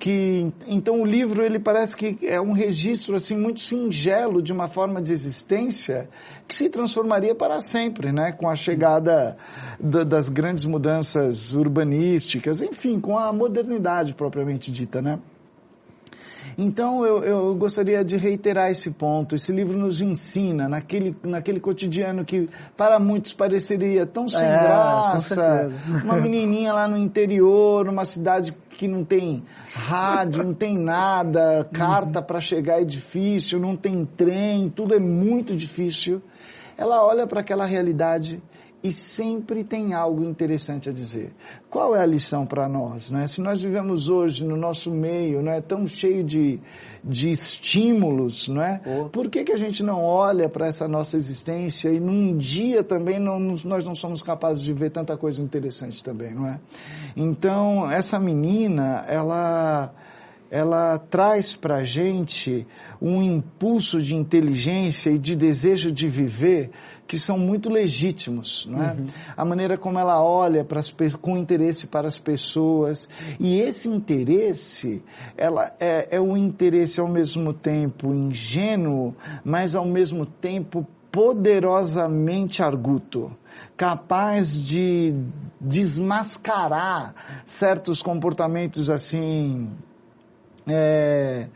[0.00, 4.66] Que, então o livro ele parece que é um registro assim muito singelo de uma
[4.66, 6.08] forma de existência
[6.48, 8.32] que se transformaria para sempre, né?
[8.32, 9.36] Com a chegada
[9.78, 15.18] da, das grandes mudanças urbanísticas, enfim, com a modernidade propriamente dita, né?
[16.56, 19.34] Então eu, eu gostaria de reiterar esse ponto.
[19.34, 25.70] Esse livro nos ensina naquele, naquele cotidiano que para muitos pareceria tão sem é, graça.
[26.04, 29.42] Uma menininha lá no interior, numa cidade que não tem
[29.74, 35.54] rádio, não tem nada, carta para chegar é difícil, não tem trem, tudo é muito
[35.54, 36.22] difícil.
[36.76, 38.42] Ela olha para aquela realidade
[38.82, 41.32] e sempre tem algo interessante a dizer.
[41.68, 43.10] Qual é a lição para nós?
[43.10, 43.26] Né?
[43.26, 46.58] Se nós vivemos hoje no nosso meio, não é tão cheio de,
[47.04, 48.80] de estímulos, não é?
[48.86, 49.08] Oh.
[49.08, 53.18] Por que, que a gente não olha para essa nossa existência e num dia também
[53.18, 56.58] não, nós não somos capazes de ver tanta coisa interessante também, não é?
[57.14, 59.92] Então essa menina, ela
[60.50, 62.66] ela traz para a gente
[63.00, 66.70] um impulso de inteligência e de desejo de viver
[67.06, 68.92] que são muito legítimos, não é?
[68.92, 69.06] Uhum.
[69.36, 73.08] A maneira como ela olha para as, com interesse para as pessoas
[73.38, 75.02] e esse interesse,
[75.36, 83.36] ela é, é um interesse ao mesmo tempo ingênuo, mas ao mesmo tempo poderosamente arguto,
[83.76, 85.12] capaz de
[85.60, 89.68] desmascarar certos comportamentos assim
[90.68, 91.48] é,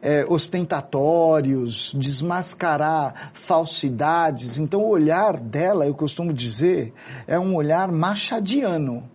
[0.00, 4.58] é, ostentatórios, desmascarar falsidades.
[4.58, 6.92] Então, o olhar dela, eu costumo dizer,
[7.26, 9.08] é um olhar machadiano.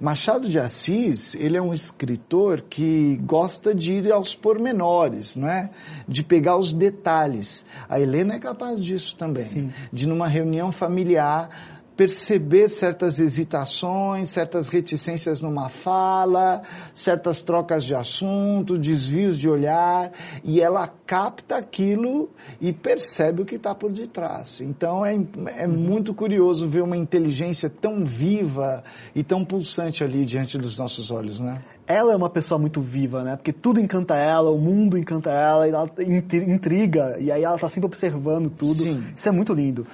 [0.00, 5.70] Machado de Assis, ele é um escritor que gosta de ir aos pormenores, não é?
[6.06, 7.64] De pegar os detalhes.
[7.88, 9.44] A Helena é capaz disso também.
[9.44, 9.72] Sim.
[9.92, 16.62] De numa reunião familiar perceber certas hesitações, certas reticências numa fala,
[16.94, 22.28] certas trocas de assunto, desvios de olhar, e ela capta aquilo
[22.60, 24.60] e percebe o que está por detrás.
[24.60, 25.14] Então é,
[25.56, 28.82] é muito curioso ver uma inteligência tão viva
[29.14, 31.62] e tão pulsante ali diante dos nossos olhos, né?
[31.86, 33.36] Ela é uma pessoa muito viva, né?
[33.36, 37.68] Porque tudo encanta ela, o mundo encanta ela, e ela intriga, e aí ela está
[37.68, 38.82] sempre observando tudo.
[38.82, 39.04] Sim.
[39.14, 39.86] Isso é muito lindo.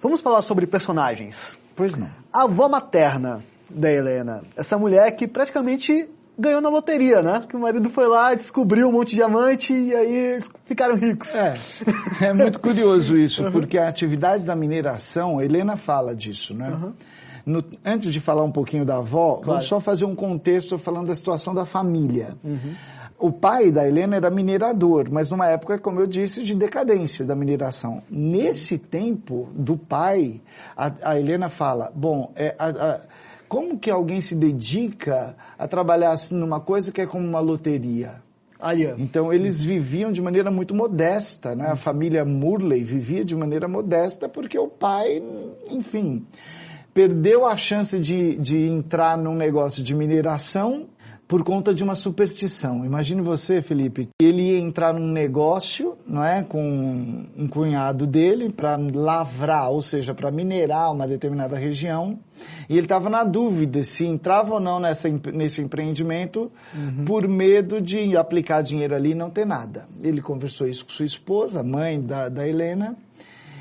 [0.00, 1.58] Vamos falar sobre personagens.
[1.76, 2.08] Pois não.
[2.32, 4.42] A avó materna da Helena.
[4.56, 6.08] Essa mulher que praticamente
[6.38, 7.44] ganhou na loteria, né?
[7.46, 11.34] Que o marido foi lá, descobriu um monte de diamante e aí ficaram ricos.
[11.34, 11.54] É,
[12.22, 13.52] é muito curioso isso, uhum.
[13.52, 16.70] porque a atividade da mineração, a Helena fala disso, né?
[16.70, 16.92] Uhum.
[17.44, 19.46] No, antes de falar um pouquinho da avó, claro.
[19.46, 22.36] vamos só fazer um contexto falando da situação da família.
[22.42, 22.74] Uhum.
[23.20, 27.36] O pai da Helena era minerador, mas numa época, como eu disse, de decadência da
[27.36, 28.02] mineração.
[28.08, 30.40] Nesse tempo do pai,
[30.74, 33.00] a, a Helena fala: bom, é, a, a,
[33.46, 38.22] como que alguém se dedica a trabalhar assim numa coisa que é como uma loteria?
[38.98, 41.68] Então eles viviam de maneira muito modesta, né?
[41.68, 45.22] A família Murley vivia de maneira modesta porque o pai,
[45.68, 46.26] enfim,
[46.94, 50.86] perdeu a chance de, de entrar num negócio de mineração
[51.30, 52.84] por conta de uma superstição.
[52.84, 58.76] Imagine você, Felipe, ele ia entrar num negócio, não é, com um cunhado dele para
[58.76, 62.18] lavrar, ou seja, para minerar uma determinada região,
[62.68, 67.04] e ele estava na dúvida se entrava ou não nessa, nesse empreendimento uhum.
[67.04, 69.86] por medo de aplicar dinheiro ali e não ter nada.
[70.02, 72.96] Ele conversou isso com sua esposa, mãe da, da Helena,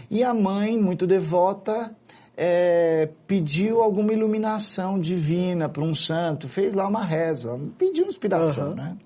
[0.09, 1.95] e a mãe, muito devota,
[2.41, 8.75] é, pediu alguma iluminação divina para um santo, fez lá uma reza, pediu inspiração, uhum.
[8.75, 8.97] né?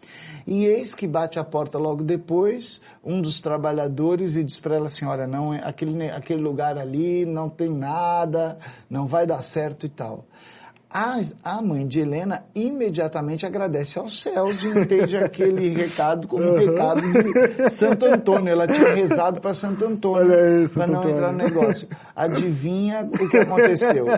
[0.45, 4.85] E eis que bate a porta logo depois um dos trabalhadores e diz para ela
[4.85, 9.89] assim, olha, não, aquele, aquele lugar ali não tem nada, não vai dar certo e
[9.89, 10.25] tal.
[10.93, 16.55] A, a mãe de Helena imediatamente agradece aos céus e entende aquele recado como um
[16.55, 18.51] recado de Santo Antônio.
[18.51, 21.15] Ela tinha rezado para Santo Antônio para não Antônio.
[21.15, 21.87] entrar no negócio.
[22.15, 24.05] Adivinha o que aconteceu?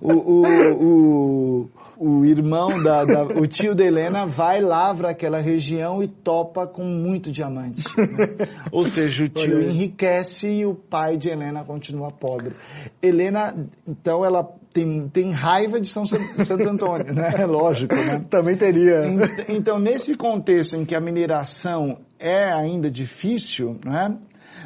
[0.00, 0.42] O, o,
[0.82, 6.66] o, o irmão, da, da, o tio da Helena vai, lavra aquela região e topa
[6.66, 7.84] com muito diamante.
[7.96, 8.48] Né?
[8.72, 12.54] Ou seja, o tio enriquece e o pai de Helena continua pobre.
[13.02, 13.54] Helena,
[13.86, 16.24] então, ela tem, tem raiva de São Santo
[16.68, 17.44] Antônio, né?
[17.46, 18.24] Lógico, né?
[18.30, 19.02] Também teria.
[19.48, 24.16] Então, nesse contexto em que a mineração é ainda difícil, né?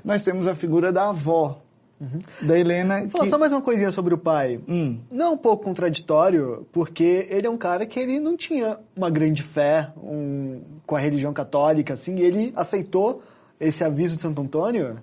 [0.05, 1.61] Nós temos a figura da avó,
[2.01, 2.47] Uhum.
[2.47, 3.09] Da Helena.
[3.09, 3.31] Fala que...
[3.31, 4.61] só mais uma coisinha sobre o pai.
[4.69, 4.99] Hum.
[5.11, 9.09] Não é um pouco contraditório, porque ele é um cara que ele não tinha uma
[9.09, 13.23] grande fé um, com a religião católica, assim, e ele aceitou
[13.61, 14.99] esse aviso de Santo Antônio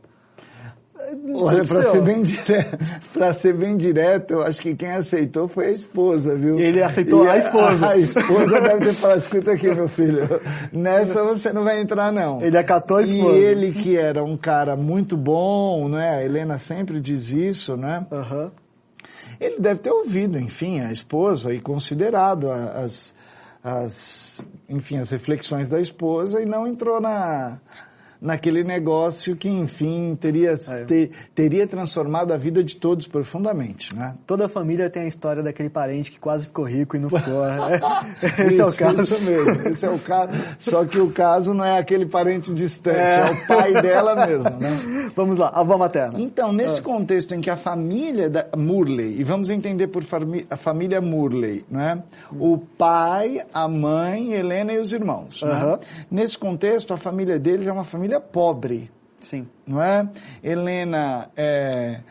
[1.35, 2.77] Olha, para ser, bem direto,
[3.13, 6.59] pra ser bem direto, eu acho que quem aceitou foi a esposa, viu?
[6.59, 7.85] Ele aceitou e a, a esposa.
[7.85, 10.27] A, a esposa deve ter falado, escuta aqui, meu filho,
[10.71, 12.41] nessa você não vai entrar, não.
[12.41, 13.37] Ele acatou a esposa.
[13.37, 16.17] E ele, que era um cara muito bom, né?
[16.17, 18.05] A Helena sempre diz isso, né?
[18.11, 18.51] Uhum.
[19.39, 23.15] Ele deve ter ouvido, enfim, a esposa e considerado as,
[23.63, 27.59] as, enfim, as reflexões da esposa e não entrou na
[28.21, 30.83] naquele negócio que, enfim, teria, é.
[30.85, 34.15] ter, teria transformado a vida de todos profundamente, né?
[34.27, 37.45] Toda família tem a história daquele parente que quase ficou rico e não ficou.
[37.45, 37.79] Né?
[38.21, 39.01] Esse isso, é o caso.
[39.01, 40.31] Isso mesmo, esse é o caso.
[40.59, 44.49] Só que o caso não é aquele parente distante, é, é o pai dela mesmo,
[44.59, 44.69] né?
[45.15, 46.19] Vamos lá, avó materna.
[46.19, 46.83] Então, nesse ah.
[46.83, 50.03] contexto em que a família da Murley, e vamos entender por
[50.49, 52.03] a família Murley, né?
[52.31, 55.41] O pai, a mãe, Helena e os irmãos.
[55.41, 55.79] Né?
[56.09, 58.89] Nesse contexto, a família deles é uma família família pobre.
[59.21, 59.47] Sim.
[59.65, 60.09] Não é?
[60.43, 62.01] Helena é,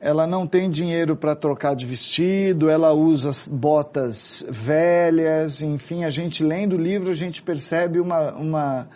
[0.00, 6.42] ela não tem dinheiro para trocar de vestido, ela usa botas velhas, enfim, a gente
[6.42, 8.88] lendo o livro a gente percebe uma, uma,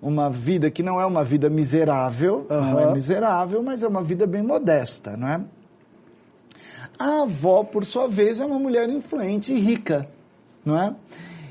[0.00, 2.60] uma vida que não é uma vida miserável, uhum.
[2.60, 5.40] não é miserável, mas é uma vida bem modesta, não é?
[6.98, 10.08] A avó, por sua vez, é uma mulher influente e rica,
[10.64, 10.94] não é?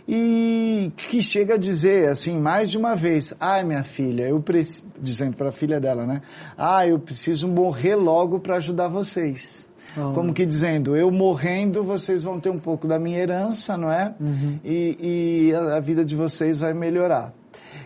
[0.07, 4.87] E que chega a dizer assim mais de uma vez, ai minha filha, eu preciso,
[4.99, 6.21] dizendo para a filha dela, né?
[6.57, 9.67] Ah, eu preciso morrer logo para ajudar vocês.
[9.97, 10.11] Oh.
[10.11, 14.13] Como que dizendo, eu morrendo, vocês vão ter um pouco da minha herança, não é?
[14.19, 14.59] Uhum.
[14.63, 14.97] E,
[15.49, 17.33] e a, a vida de vocês vai melhorar.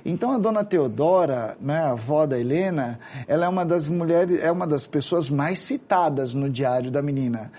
[0.04, 4.52] Então a dona Teodora, né, a avó da Helena, ela é uma das mulheres, é
[4.52, 7.52] uma das pessoas mais citadas no diário da menina.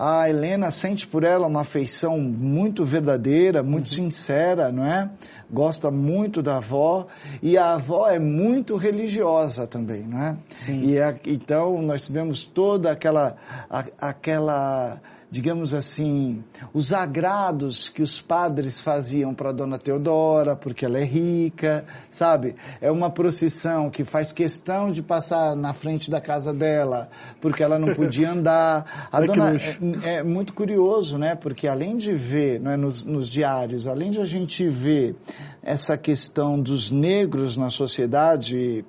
[0.00, 3.94] A Helena sente por ela uma afeição muito verdadeira, muito uhum.
[3.94, 5.10] sincera, não é?
[5.50, 7.08] Gosta muito da avó
[7.42, 10.36] e a avó é muito religiosa também, não é?
[10.54, 10.84] Sim.
[10.84, 13.34] E a, então nós tivemos toda aquela
[13.68, 20.98] a, aquela digamos assim, os agrados que os padres faziam para Dona Teodora, porque ela
[20.98, 22.56] é rica, sabe?
[22.80, 27.08] É uma procissão que faz questão de passar na frente da casa dela,
[27.40, 29.08] porque ela não podia andar.
[29.12, 31.34] A dona, é, é, muito curioso, né?
[31.34, 35.14] Porque além de ver né, nos, nos diários, além de a gente ver
[35.62, 38.84] essa questão dos negros na sociedade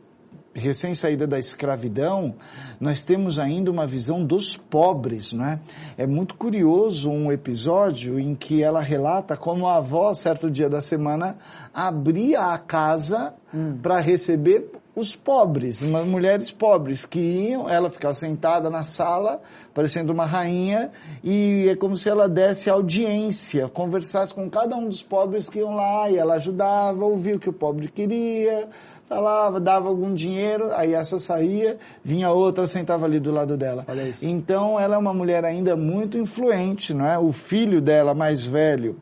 [0.53, 2.35] recém-saída da escravidão,
[2.79, 5.59] nós temos ainda uma visão dos pobres, não é?
[5.97, 10.81] É muito curioso um episódio em que ela relata como a avó, certo dia da
[10.81, 11.37] semana,
[11.73, 13.77] abria a casa hum.
[13.81, 19.41] para receber os pobres, umas mulheres pobres que iam, ela ficava sentada na sala,
[19.73, 20.91] parecendo uma rainha,
[21.23, 25.73] e é como se ela desse audiência, conversasse com cada um dos pobres que iam
[25.73, 28.67] lá, e ela ajudava, ouvia o que o pobre queria,
[29.09, 33.83] falava, dava algum dinheiro, aí essa saía, vinha outra, sentava ali do lado dela.
[34.21, 37.17] Então ela é uma mulher ainda muito influente, não é?
[37.17, 38.97] O filho dela mais velho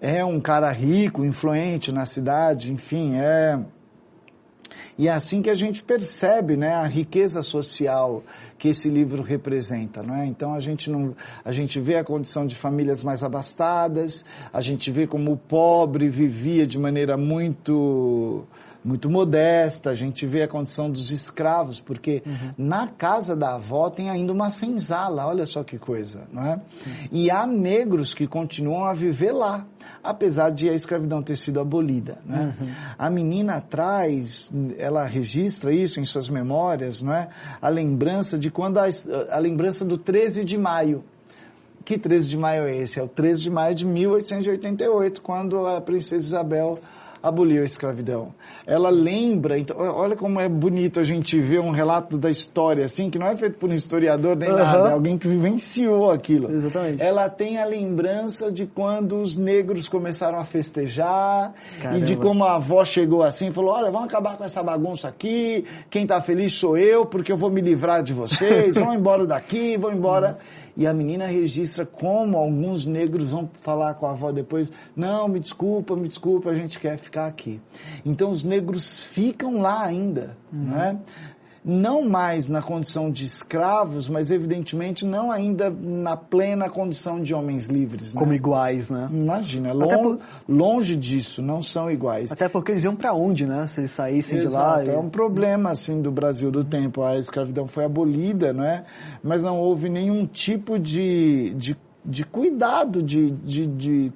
[0.00, 3.58] é um cara rico, influente na cidade, enfim, é
[4.98, 8.22] E é assim que a gente percebe né, a riqueza social
[8.58, 10.02] que esse livro representa.
[10.02, 10.26] Não é?
[10.26, 14.90] Então a gente, não, a gente vê a condição de famílias mais abastadas, a gente
[14.90, 18.44] vê como o pobre vivia de maneira muito
[18.84, 22.52] muito modesta, a gente vê a condição dos escravos, porque uhum.
[22.58, 26.54] na casa da avó tem ainda uma senzala, olha só que coisa, não é?
[26.56, 27.08] Uhum.
[27.10, 29.66] E há negros que continuam a viver lá,
[30.02, 32.54] apesar de a escravidão ter sido abolida, né?
[32.60, 32.72] Uhum.
[32.98, 37.30] A menina traz, ela registra isso em suas memórias, não é?
[37.62, 38.84] A lembrança de quando a,
[39.30, 41.02] a lembrança do 13 de maio,
[41.86, 43.00] que 13 de maio é esse?
[43.00, 46.78] É o 13 de maio de 1888, quando a princesa Isabel
[47.24, 48.34] aboliu a escravidão.
[48.66, 53.08] Ela lembra, então, olha como é bonito a gente ver um relato da história, assim,
[53.08, 54.56] que não é feito por um historiador nem uhum.
[54.58, 56.52] nada, é alguém que vivenciou aquilo.
[56.52, 57.02] Exatamente.
[57.02, 61.98] Ela tem a lembrança de quando os negros começaram a festejar Caramba.
[61.98, 65.08] e de como a avó chegou assim e falou: olha, vamos acabar com essa bagunça
[65.08, 69.26] aqui, quem está feliz sou eu, porque eu vou me livrar de vocês, vão embora
[69.26, 70.38] daqui, vão embora.
[70.38, 70.63] Uhum.
[70.76, 75.38] E a menina registra como alguns negros vão falar com a avó depois: não, me
[75.38, 77.60] desculpa, me desculpa, a gente quer ficar aqui.
[78.04, 80.64] Então os negros ficam lá ainda, uhum.
[80.64, 80.98] né?
[81.64, 87.68] Não mais na condição de escravos, mas evidentemente não ainda na plena condição de homens
[87.68, 88.12] livres.
[88.12, 88.20] Né?
[88.20, 89.08] Como iguais, né?
[89.10, 90.20] Imagina, longe, por...
[90.46, 92.30] longe disso, não são iguais.
[92.30, 93.66] Até porque eles iam para onde, né?
[93.66, 94.96] Se eles saíssem Exato, de lá.
[94.96, 97.02] É um problema, assim, do Brasil do tempo.
[97.02, 98.84] A escravidão foi abolida, não é?
[99.22, 104.12] Mas não houve nenhum tipo de, de, de cuidado, de, de, de,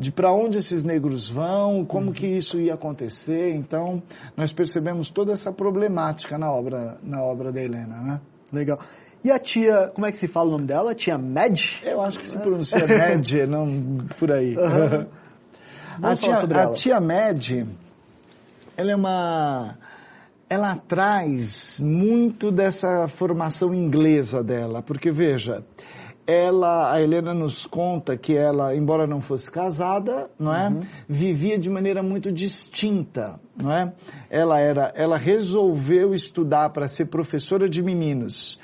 [0.00, 2.12] de para onde esses negros vão, como uhum.
[2.14, 3.54] que isso ia acontecer.
[3.54, 4.02] Então,
[4.34, 8.20] nós percebemos toda essa problemática na obra, na obra da Helena, né?
[8.50, 8.78] Legal.
[9.22, 10.94] E a tia, como é que se fala o nome dela?
[10.94, 11.60] Tia Mad?
[11.82, 14.56] Eu acho que se pronuncia Mad, não por aí.
[14.56, 15.06] Uhum.
[16.02, 17.66] a, tia, a tia Mad,
[18.78, 19.76] ela é uma
[20.48, 25.62] ela traz muito dessa formação inglesa dela, porque veja,
[26.30, 30.82] ela, a Helena nos conta que ela, embora não fosse casada, não é, uhum.
[31.08, 33.92] vivia de maneira muito distinta, não é?
[34.30, 38.60] Ela era, ela resolveu estudar para ser professora de meninos.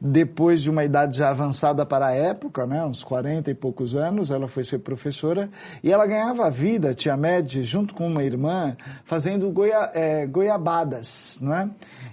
[0.00, 4.30] Depois de uma idade já avançada para a época, né, uns 40 e poucos anos,
[4.30, 5.50] ela foi ser professora
[5.84, 11.38] e ela ganhava a vida, tia Med, junto com uma irmã, fazendo goia, é, goiabadas,
[11.38, 11.68] não é?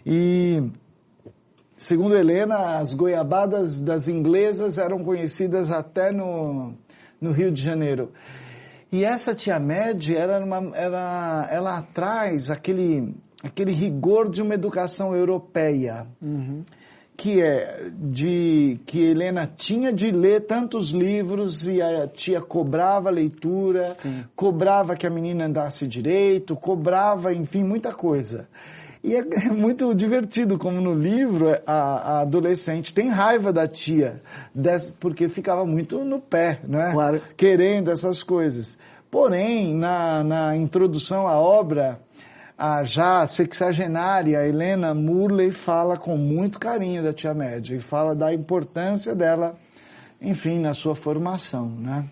[0.05, 0.69] E
[1.77, 6.73] Segundo Helena, as goiabadas das inglesas eram conhecidas até no,
[7.21, 8.11] no Rio de Janeiro.
[8.91, 13.13] E essa tia Med, era uma, era, ela traz aquele,
[13.43, 16.07] aquele rigor de uma educação europeia.
[16.19, 16.63] Uhum.
[17.15, 23.11] Que é de que Helena tinha de ler tantos livros e a tia cobrava a
[23.11, 24.23] leitura, Sim.
[24.35, 28.47] cobrava que a menina andasse direito, cobrava, enfim, muita coisa.
[29.03, 34.21] E é, é muito divertido, como no livro, a, a adolescente tem raiva da tia,
[34.53, 36.91] desse, porque ficava muito no pé, né?
[36.91, 37.21] Claro.
[37.35, 38.77] Querendo essas coisas.
[39.09, 41.99] Porém, na, na introdução à obra,
[42.57, 48.33] a já sexagenária Helena Murley fala com muito carinho da tia Média e fala da
[48.33, 49.55] importância dela,
[50.19, 52.05] enfim, na sua formação, né?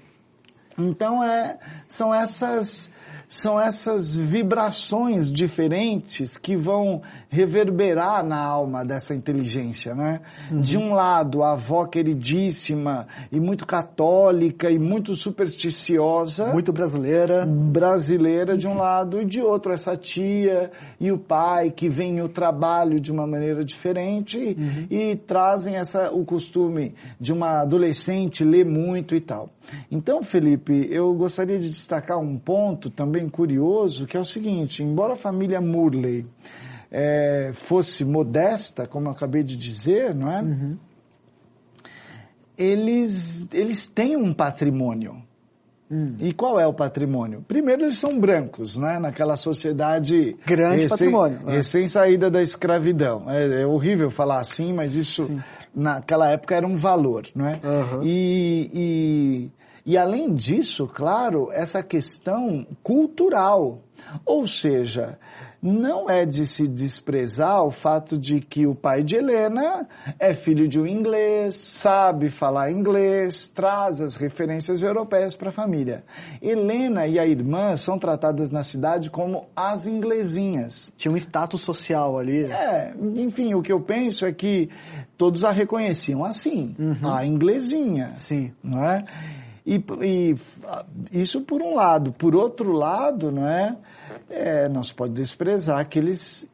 [0.77, 1.57] Então, é,
[1.87, 2.91] são essas
[3.27, 10.21] são essas vibrações diferentes que vão reverberar na alma dessa inteligência, né?
[10.51, 10.61] Uhum.
[10.61, 16.51] De um lado, a avó queridíssima e muito católica e muito supersticiosa.
[16.53, 17.45] Muito brasileira.
[17.45, 22.29] Brasileira de um lado e de outro, essa tia e o pai que veem o
[22.29, 24.87] trabalho de uma maneira diferente uhum.
[24.89, 29.49] e trazem essa, o costume de uma adolescente ler muito e tal.
[29.89, 34.83] Então, Felipe, eu gostaria de destacar um ponto também também curioso, que é o seguinte,
[34.83, 36.25] embora a família Murley
[36.91, 40.41] é, fosse modesta, como eu acabei de dizer, não é?
[40.41, 40.77] Uhum.
[42.57, 45.21] Eles, eles têm um patrimônio.
[45.91, 46.15] Hum.
[46.19, 47.43] E qual é o patrimônio?
[47.47, 48.97] Primeiro, eles são brancos, né?
[48.97, 50.35] naquela sociedade.
[50.43, 51.41] Grande recém, patrimônio.
[51.47, 51.57] É.
[51.57, 53.29] Recém saída da escravidão.
[53.29, 55.43] É, é, horrível falar assim, mas isso Sim.
[55.75, 57.27] naquela época era um valor.
[57.35, 57.59] Não é?
[57.63, 58.03] Uhum.
[58.03, 59.51] E, e
[59.85, 63.81] e além disso, claro, essa questão cultural.
[64.25, 65.17] Ou seja,
[65.61, 69.87] não é de se desprezar o fato de que o pai de Helena
[70.19, 76.03] é filho de um inglês, sabe falar inglês, traz as referências europeias para a família.
[76.41, 80.91] Helena e a irmã são tratadas na cidade como as inglesinhas.
[80.97, 82.43] Tinha um status social ali.
[82.45, 84.69] É, enfim, o que eu penso é que
[85.17, 87.11] todos a reconheciam assim, uhum.
[87.11, 88.13] a inglesinha.
[88.15, 88.51] Sim.
[88.63, 89.03] Não é?
[89.65, 90.35] E, e,
[91.11, 92.11] isso por um lado.
[92.11, 93.77] Por outro lado, não é,
[94.29, 96.47] é não se pode desprezar que eles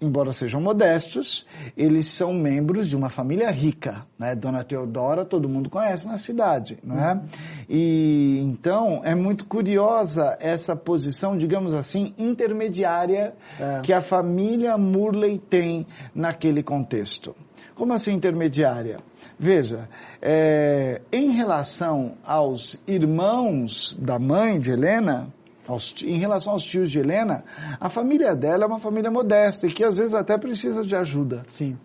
[0.00, 1.46] embora sejam modestos,
[1.76, 4.34] eles são membros de uma família rica, né?
[4.34, 7.20] Dona Teodora todo mundo conhece na cidade, não é?
[7.68, 13.80] E então é muito curiosa essa posição, digamos assim, intermediária é.
[13.82, 17.34] que a família Murley tem naquele contexto.
[17.78, 18.98] Como assim intermediária?
[19.38, 19.88] Veja,
[20.20, 25.32] é, em relação aos irmãos da mãe de Helena,
[25.64, 27.44] aos, em relação aos tios de Helena,
[27.78, 31.44] a família dela é uma família modesta e que às vezes até precisa de ajuda.
[31.46, 31.78] Sim.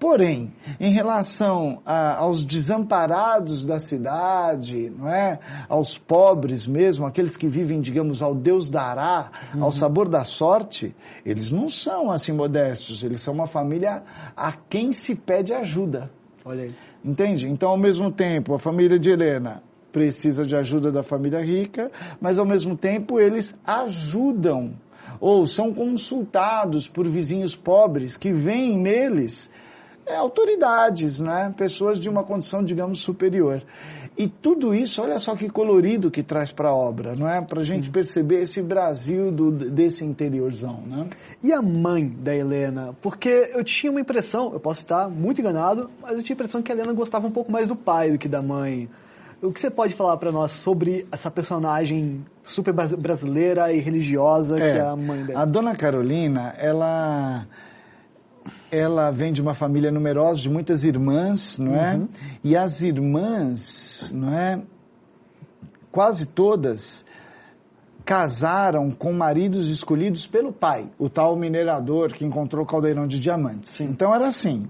[0.00, 5.40] Porém, em relação a, aos desamparados da cidade, não é?
[5.68, 9.64] aos pobres mesmo, aqueles que vivem, digamos, ao Deus dará, uhum.
[9.64, 10.94] ao sabor da sorte,
[11.26, 14.04] eles não são assim modestos, eles são uma família
[14.36, 16.10] a quem se pede ajuda.
[16.44, 16.74] Olha aí.
[17.04, 17.48] Entende?
[17.48, 21.90] Então, ao mesmo tempo, a família de Helena precisa de ajuda da família rica,
[22.20, 24.74] mas ao mesmo tempo eles ajudam
[25.20, 29.50] ou são consultados por vizinhos pobres que veem neles
[30.16, 31.52] autoridades, né?
[31.56, 33.62] pessoas de uma condição, digamos, superior.
[34.16, 37.40] E tudo isso, olha só que colorido que traz para a obra, não é?
[37.40, 41.08] Para a gente perceber esse Brasil do, desse interiorzão, né?
[41.40, 42.96] E a mãe da Helena?
[43.00, 46.60] Porque eu tinha uma impressão, eu posso estar muito enganado, mas eu tinha a impressão
[46.60, 48.88] que a Helena gostava um pouco mais do pai do que da mãe.
[49.40, 54.68] O que você pode falar para nós sobre essa personagem super brasileira e religiosa é,
[54.68, 55.42] que é a mãe dela?
[55.42, 57.46] A Dona Carolina, ela
[58.70, 61.96] ela vem de uma família numerosa, de muitas irmãs, não é?
[61.96, 62.08] Uhum.
[62.42, 64.62] E as irmãs, não é?
[65.90, 67.04] Quase todas
[68.04, 73.70] casaram com maridos escolhidos pelo pai, o tal minerador que encontrou o caldeirão de diamantes.
[73.70, 73.84] Sim.
[73.84, 74.66] Então era assim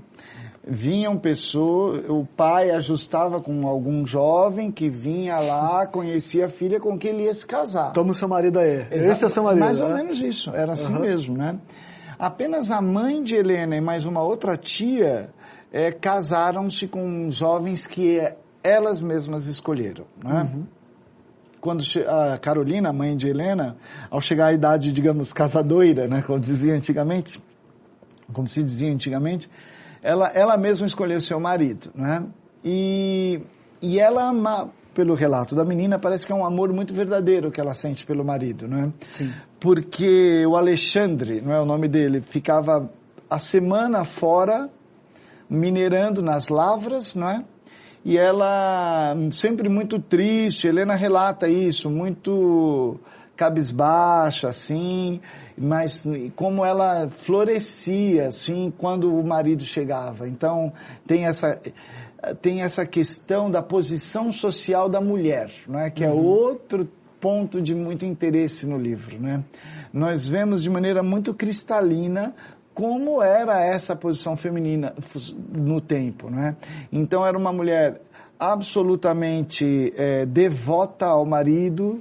[0.69, 6.99] vinham pessoas, o pai ajustava com algum jovem que vinha lá, conhecia a filha com
[6.99, 7.93] quem ele ia se casar.
[7.93, 8.87] Toma o seu marido aí.
[8.91, 9.13] Exato.
[9.13, 9.61] Esse é seu marido.
[9.61, 9.87] Mais né?
[9.87, 11.01] ou menos isso, era assim uhum.
[11.01, 11.59] mesmo, né?
[12.19, 15.31] Apenas a mãe de Helena e mais uma outra tia
[15.73, 18.21] é, casaram-se com jovens que
[18.63, 20.43] elas mesmas escolheram, né?
[20.43, 20.67] Uhum.
[21.61, 23.77] Quando a Carolina, a mãe de Helena,
[24.11, 27.43] ao chegar à idade, digamos, casadoira, né, como dizia antigamente,
[28.33, 29.51] como se dizia antigamente,
[30.03, 32.25] ela, ela mesma escolheu seu marido, né?
[32.65, 33.41] E,
[33.83, 37.61] e ela ama, pelo relato da menina, parece que é um amor muito verdadeiro que
[37.61, 38.93] ela sente pelo marido, né?
[39.01, 39.33] Sim.
[39.61, 42.91] Porque o Alexandre, não é o nome dele, ficava
[43.31, 44.69] a semana fora
[45.49, 47.45] minerando nas lavras, não é?
[48.05, 52.99] E ela sempre muito triste, Helena relata isso, muito
[53.37, 55.21] cabisbaixa, assim,
[55.57, 60.29] mas como ela florescia, assim, quando o marido chegava.
[60.29, 60.73] Então,
[61.07, 61.61] tem essa,
[62.41, 65.91] tem essa questão da posição social da mulher, não é?
[65.91, 66.25] que é uhum.
[66.25, 66.89] outro
[67.21, 69.21] ponto de muito interesse no livro.
[69.21, 69.45] Né?
[69.93, 72.35] Nós vemos de maneira muito cristalina
[72.75, 74.95] como era essa posição feminina
[75.53, 76.31] no tempo.
[76.31, 76.57] Né?
[76.93, 78.01] Então, era uma mulher
[78.39, 82.01] absolutamente é, devota ao marido,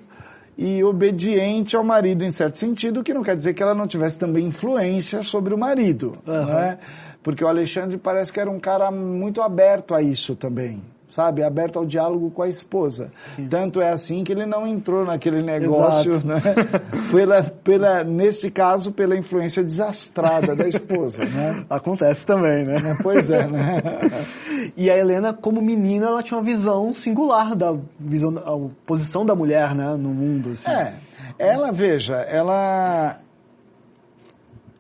[0.58, 4.18] e obediente ao marido em certo sentido, que não quer dizer que ela não tivesse
[4.18, 6.46] também influência sobre o marido, uhum.
[6.46, 6.80] né?
[7.28, 11.80] Porque o Alexandre parece que era um cara muito aberto a isso também sabe, aberto
[11.80, 13.12] ao diálogo com a esposa.
[13.36, 13.48] Sim.
[13.48, 16.28] Tanto é assim que ele não entrou naquele negócio, Exato.
[16.28, 16.42] né?
[17.10, 21.66] pela, pela, neste caso, pela influência desastrada da esposa, né?
[21.72, 22.76] Acontece também, né?
[22.92, 23.82] É, pois é, né?
[24.76, 28.44] e a Helena, como menina, ela tinha uma visão singular da visão, da
[28.86, 30.70] posição da mulher, né, no mundo, assim.
[30.70, 30.94] É,
[31.40, 33.22] ela, veja, ela...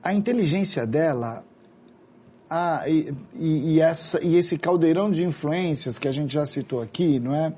[0.03, 1.46] A inteligência dela
[2.49, 7.19] ah, e, e, essa, e esse caldeirão de influências que a gente já citou aqui,
[7.19, 7.53] não é?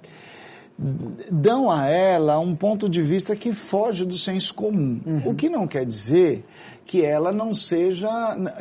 [1.29, 5.01] Dão a ela um ponto de vista que foge do senso comum.
[5.05, 5.31] Uhum.
[5.31, 6.45] O que não quer dizer
[6.85, 8.07] que ela não seja,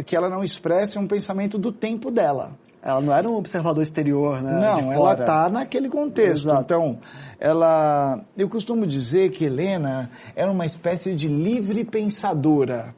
[0.05, 2.53] que ela não expresse um pensamento do tempo dela.
[2.83, 4.53] Ela não era um observador exterior, né?
[4.53, 6.45] Não, ela está naquele contexto.
[6.45, 6.63] Exato.
[6.63, 6.99] Então,
[7.39, 12.95] ela, eu costumo dizer que Helena era uma espécie de livre pensadora.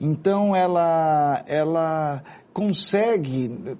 [0.00, 2.22] Então, ela, ela
[2.60, 3.78] consegue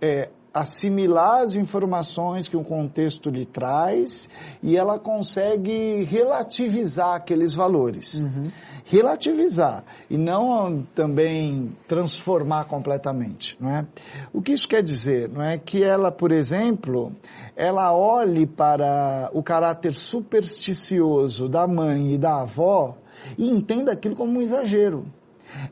[0.00, 4.30] é, assimilar as informações que o contexto lhe traz
[4.62, 8.22] e ela consegue relativizar aqueles valores.
[8.22, 8.50] Uhum.
[8.86, 13.86] Relativizar e não também transformar completamente, não é?
[14.32, 17.12] O que isso quer dizer, não é que ela, por exemplo,
[17.54, 22.96] ela olhe para o caráter supersticioso da mãe e da avó
[23.36, 25.04] e entenda aquilo como um exagero.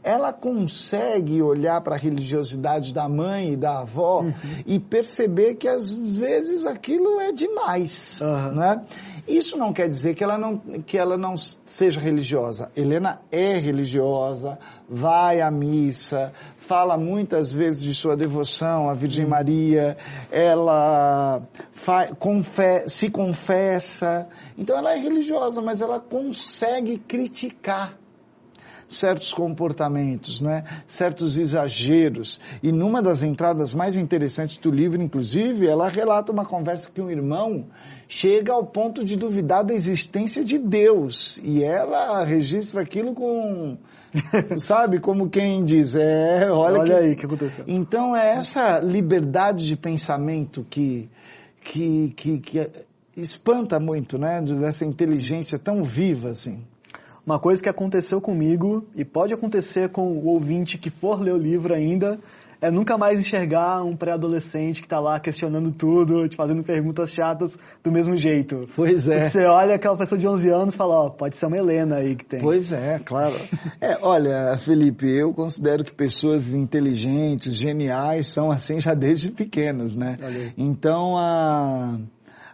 [0.03, 4.33] Ela consegue olhar para a religiosidade da mãe e da avó uhum.
[4.67, 8.55] e perceber que às vezes aquilo é demais, uhum.
[8.55, 8.85] né?
[9.27, 12.71] Isso não quer dizer que ela não, que ela não seja religiosa.
[12.77, 19.97] Helena é religiosa, vai à missa, fala muitas vezes de sua devoção à Virgem Maria,
[20.31, 21.43] ela
[22.19, 24.29] confe se confessa.
[24.59, 27.97] Então ela é religiosa, mas ela consegue criticar
[28.89, 30.65] certos comportamentos, não é?
[30.87, 32.41] certos exageros.
[32.63, 37.11] E numa das entradas mais interessantes do livro, inclusive, ela relata uma conversa que um
[37.11, 37.67] irmão
[38.09, 41.41] chega ao ponto de duvidar da existência de Deus.
[41.43, 43.77] E ela registra aquilo com.
[44.57, 46.93] Sabe, como quem diz, é, olha, olha que...
[46.93, 47.65] aí o que aconteceu.
[47.67, 51.09] Então é essa liberdade de pensamento que,
[51.61, 52.71] que, que, que
[53.17, 54.41] espanta muito, né?
[54.41, 56.63] Dessa inteligência tão viva, assim.
[57.27, 61.39] Uma coisa que aconteceu comigo, e pode acontecer com o ouvinte que for ler o
[61.39, 62.19] livro ainda,
[62.61, 67.55] é nunca mais enxergar um pré-adolescente que está lá questionando tudo, te fazendo perguntas chatas
[67.83, 68.67] do mesmo jeito.
[68.75, 69.25] Pois é.
[69.29, 72.17] Você olha aquela pessoa de 11 anos e fala, ó, pode ser uma Helena aí
[72.17, 72.41] que tem.
[72.41, 73.37] Pois é, claro.
[73.81, 80.17] é, olha, Felipe, eu considero que pessoas inteligentes, geniais, são assim já desde pequenos, né?
[80.57, 81.99] Então, a...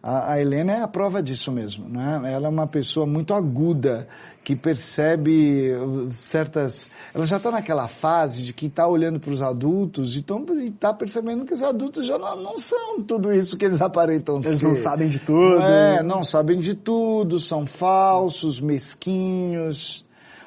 [0.03, 2.33] A, a, Helena é a prova disso mesmo, né?
[2.33, 4.09] Ela é uma pessoa muito aguda,
[4.43, 5.73] que percebe
[6.13, 6.91] certas...
[7.15, 10.25] Ela já está naquela fase de que está olhando para os adultos e
[10.67, 14.59] está percebendo que os adultos já não, não, são tudo isso que eles aparentam eles
[14.59, 14.67] ser.
[14.67, 15.63] Eles não sabem de tudo.
[15.63, 20.05] É, não sabem de tudo, são falsos, mesquinhos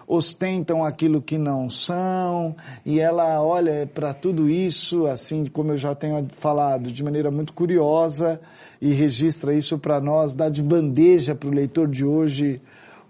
[0.08, 5.96] ostentam aquilo que não são, e ela olha para tudo isso, assim como eu já
[5.96, 8.40] tenho falado, de maneira muito curiosa,
[8.82, 12.62] e registra isso para nós, dá de bandeja para o leitor de hoje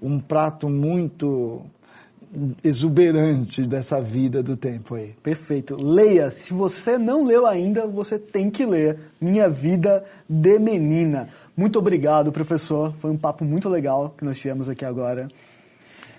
[0.02, 1.62] um prato muito
[2.64, 5.14] exuberante dessa vida do tempo aí.
[5.22, 5.78] Perfeito.
[5.80, 6.30] Leia.
[6.32, 11.30] Se você não leu ainda, você tem que ler Minha Vida de Menina.
[11.56, 12.94] Muito obrigado, professor.
[13.00, 15.28] Foi um papo muito legal que nós tivemos aqui agora.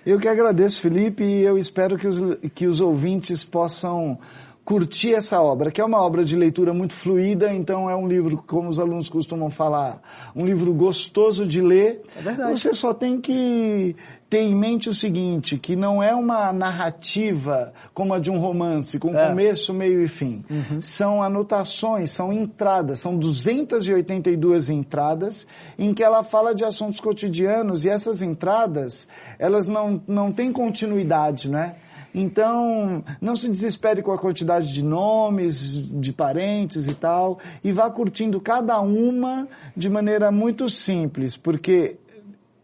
[0.05, 2.19] Eu que agradeço, Felipe, e eu espero que os,
[2.53, 4.19] que os ouvintes possam
[4.65, 8.43] curtir essa obra, que é uma obra de leitura muito fluida, então é um livro,
[8.47, 10.01] como os alunos costumam falar,
[10.35, 12.01] um livro gostoso de ler.
[12.17, 12.59] É verdade.
[12.59, 13.95] Você só tem que
[14.27, 18.97] ter em mente o seguinte, que não é uma narrativa como a de um romance,
[18.97, 19.27] com é.
[19.27, 20.43] começo, meio e fim.
[20.49, 20.81] Uhum.
[20.81, 25.45] São anotações, são entradas, são 282 entradas
[25.77, 29.07] em que ela fala de assuntos cotidianos e essas entradas,
[29.37, 31.75] elas não, não têm continuidade, né?
[32.17, 37.89] Então, não se desespere com a quantidade de nomes, de parentes e tal, e vá
[37.89, 41.97] curtindo cada uma de maneira muito simples, porque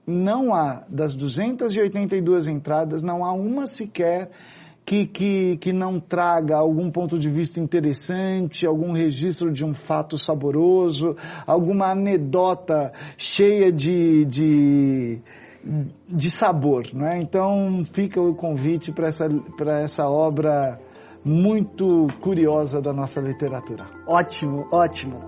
[0.07, 4.31] não há, das 282 entradas, não há uma sequer
[4.85, 10.17] que, que, que não traga algum ponto de vista interessante, algum registro de um fato
[10.17, 15.19] saboroso, alguma anedota cheia de, de
[16.07, 17.19] de sabor, não é?
[17.19, 19.27] Então fica o convite para essa,
[19.83, 20.79] essa obra
[21.23, 23.85] muito curiosa da nossa literatura.
[24.07, 25.21] Ótimo, ótimo.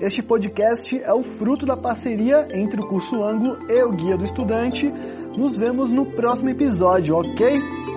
[0.00, 4.24] Este podcast é o fruto da parceria entre o curso Anglo e o Guia do
[4.24, 4.90] Estudante.
[5.36, 7.46] Nos vemos no próximo episódio, ok?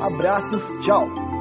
[0.01, 1.32] Abraços, tchau!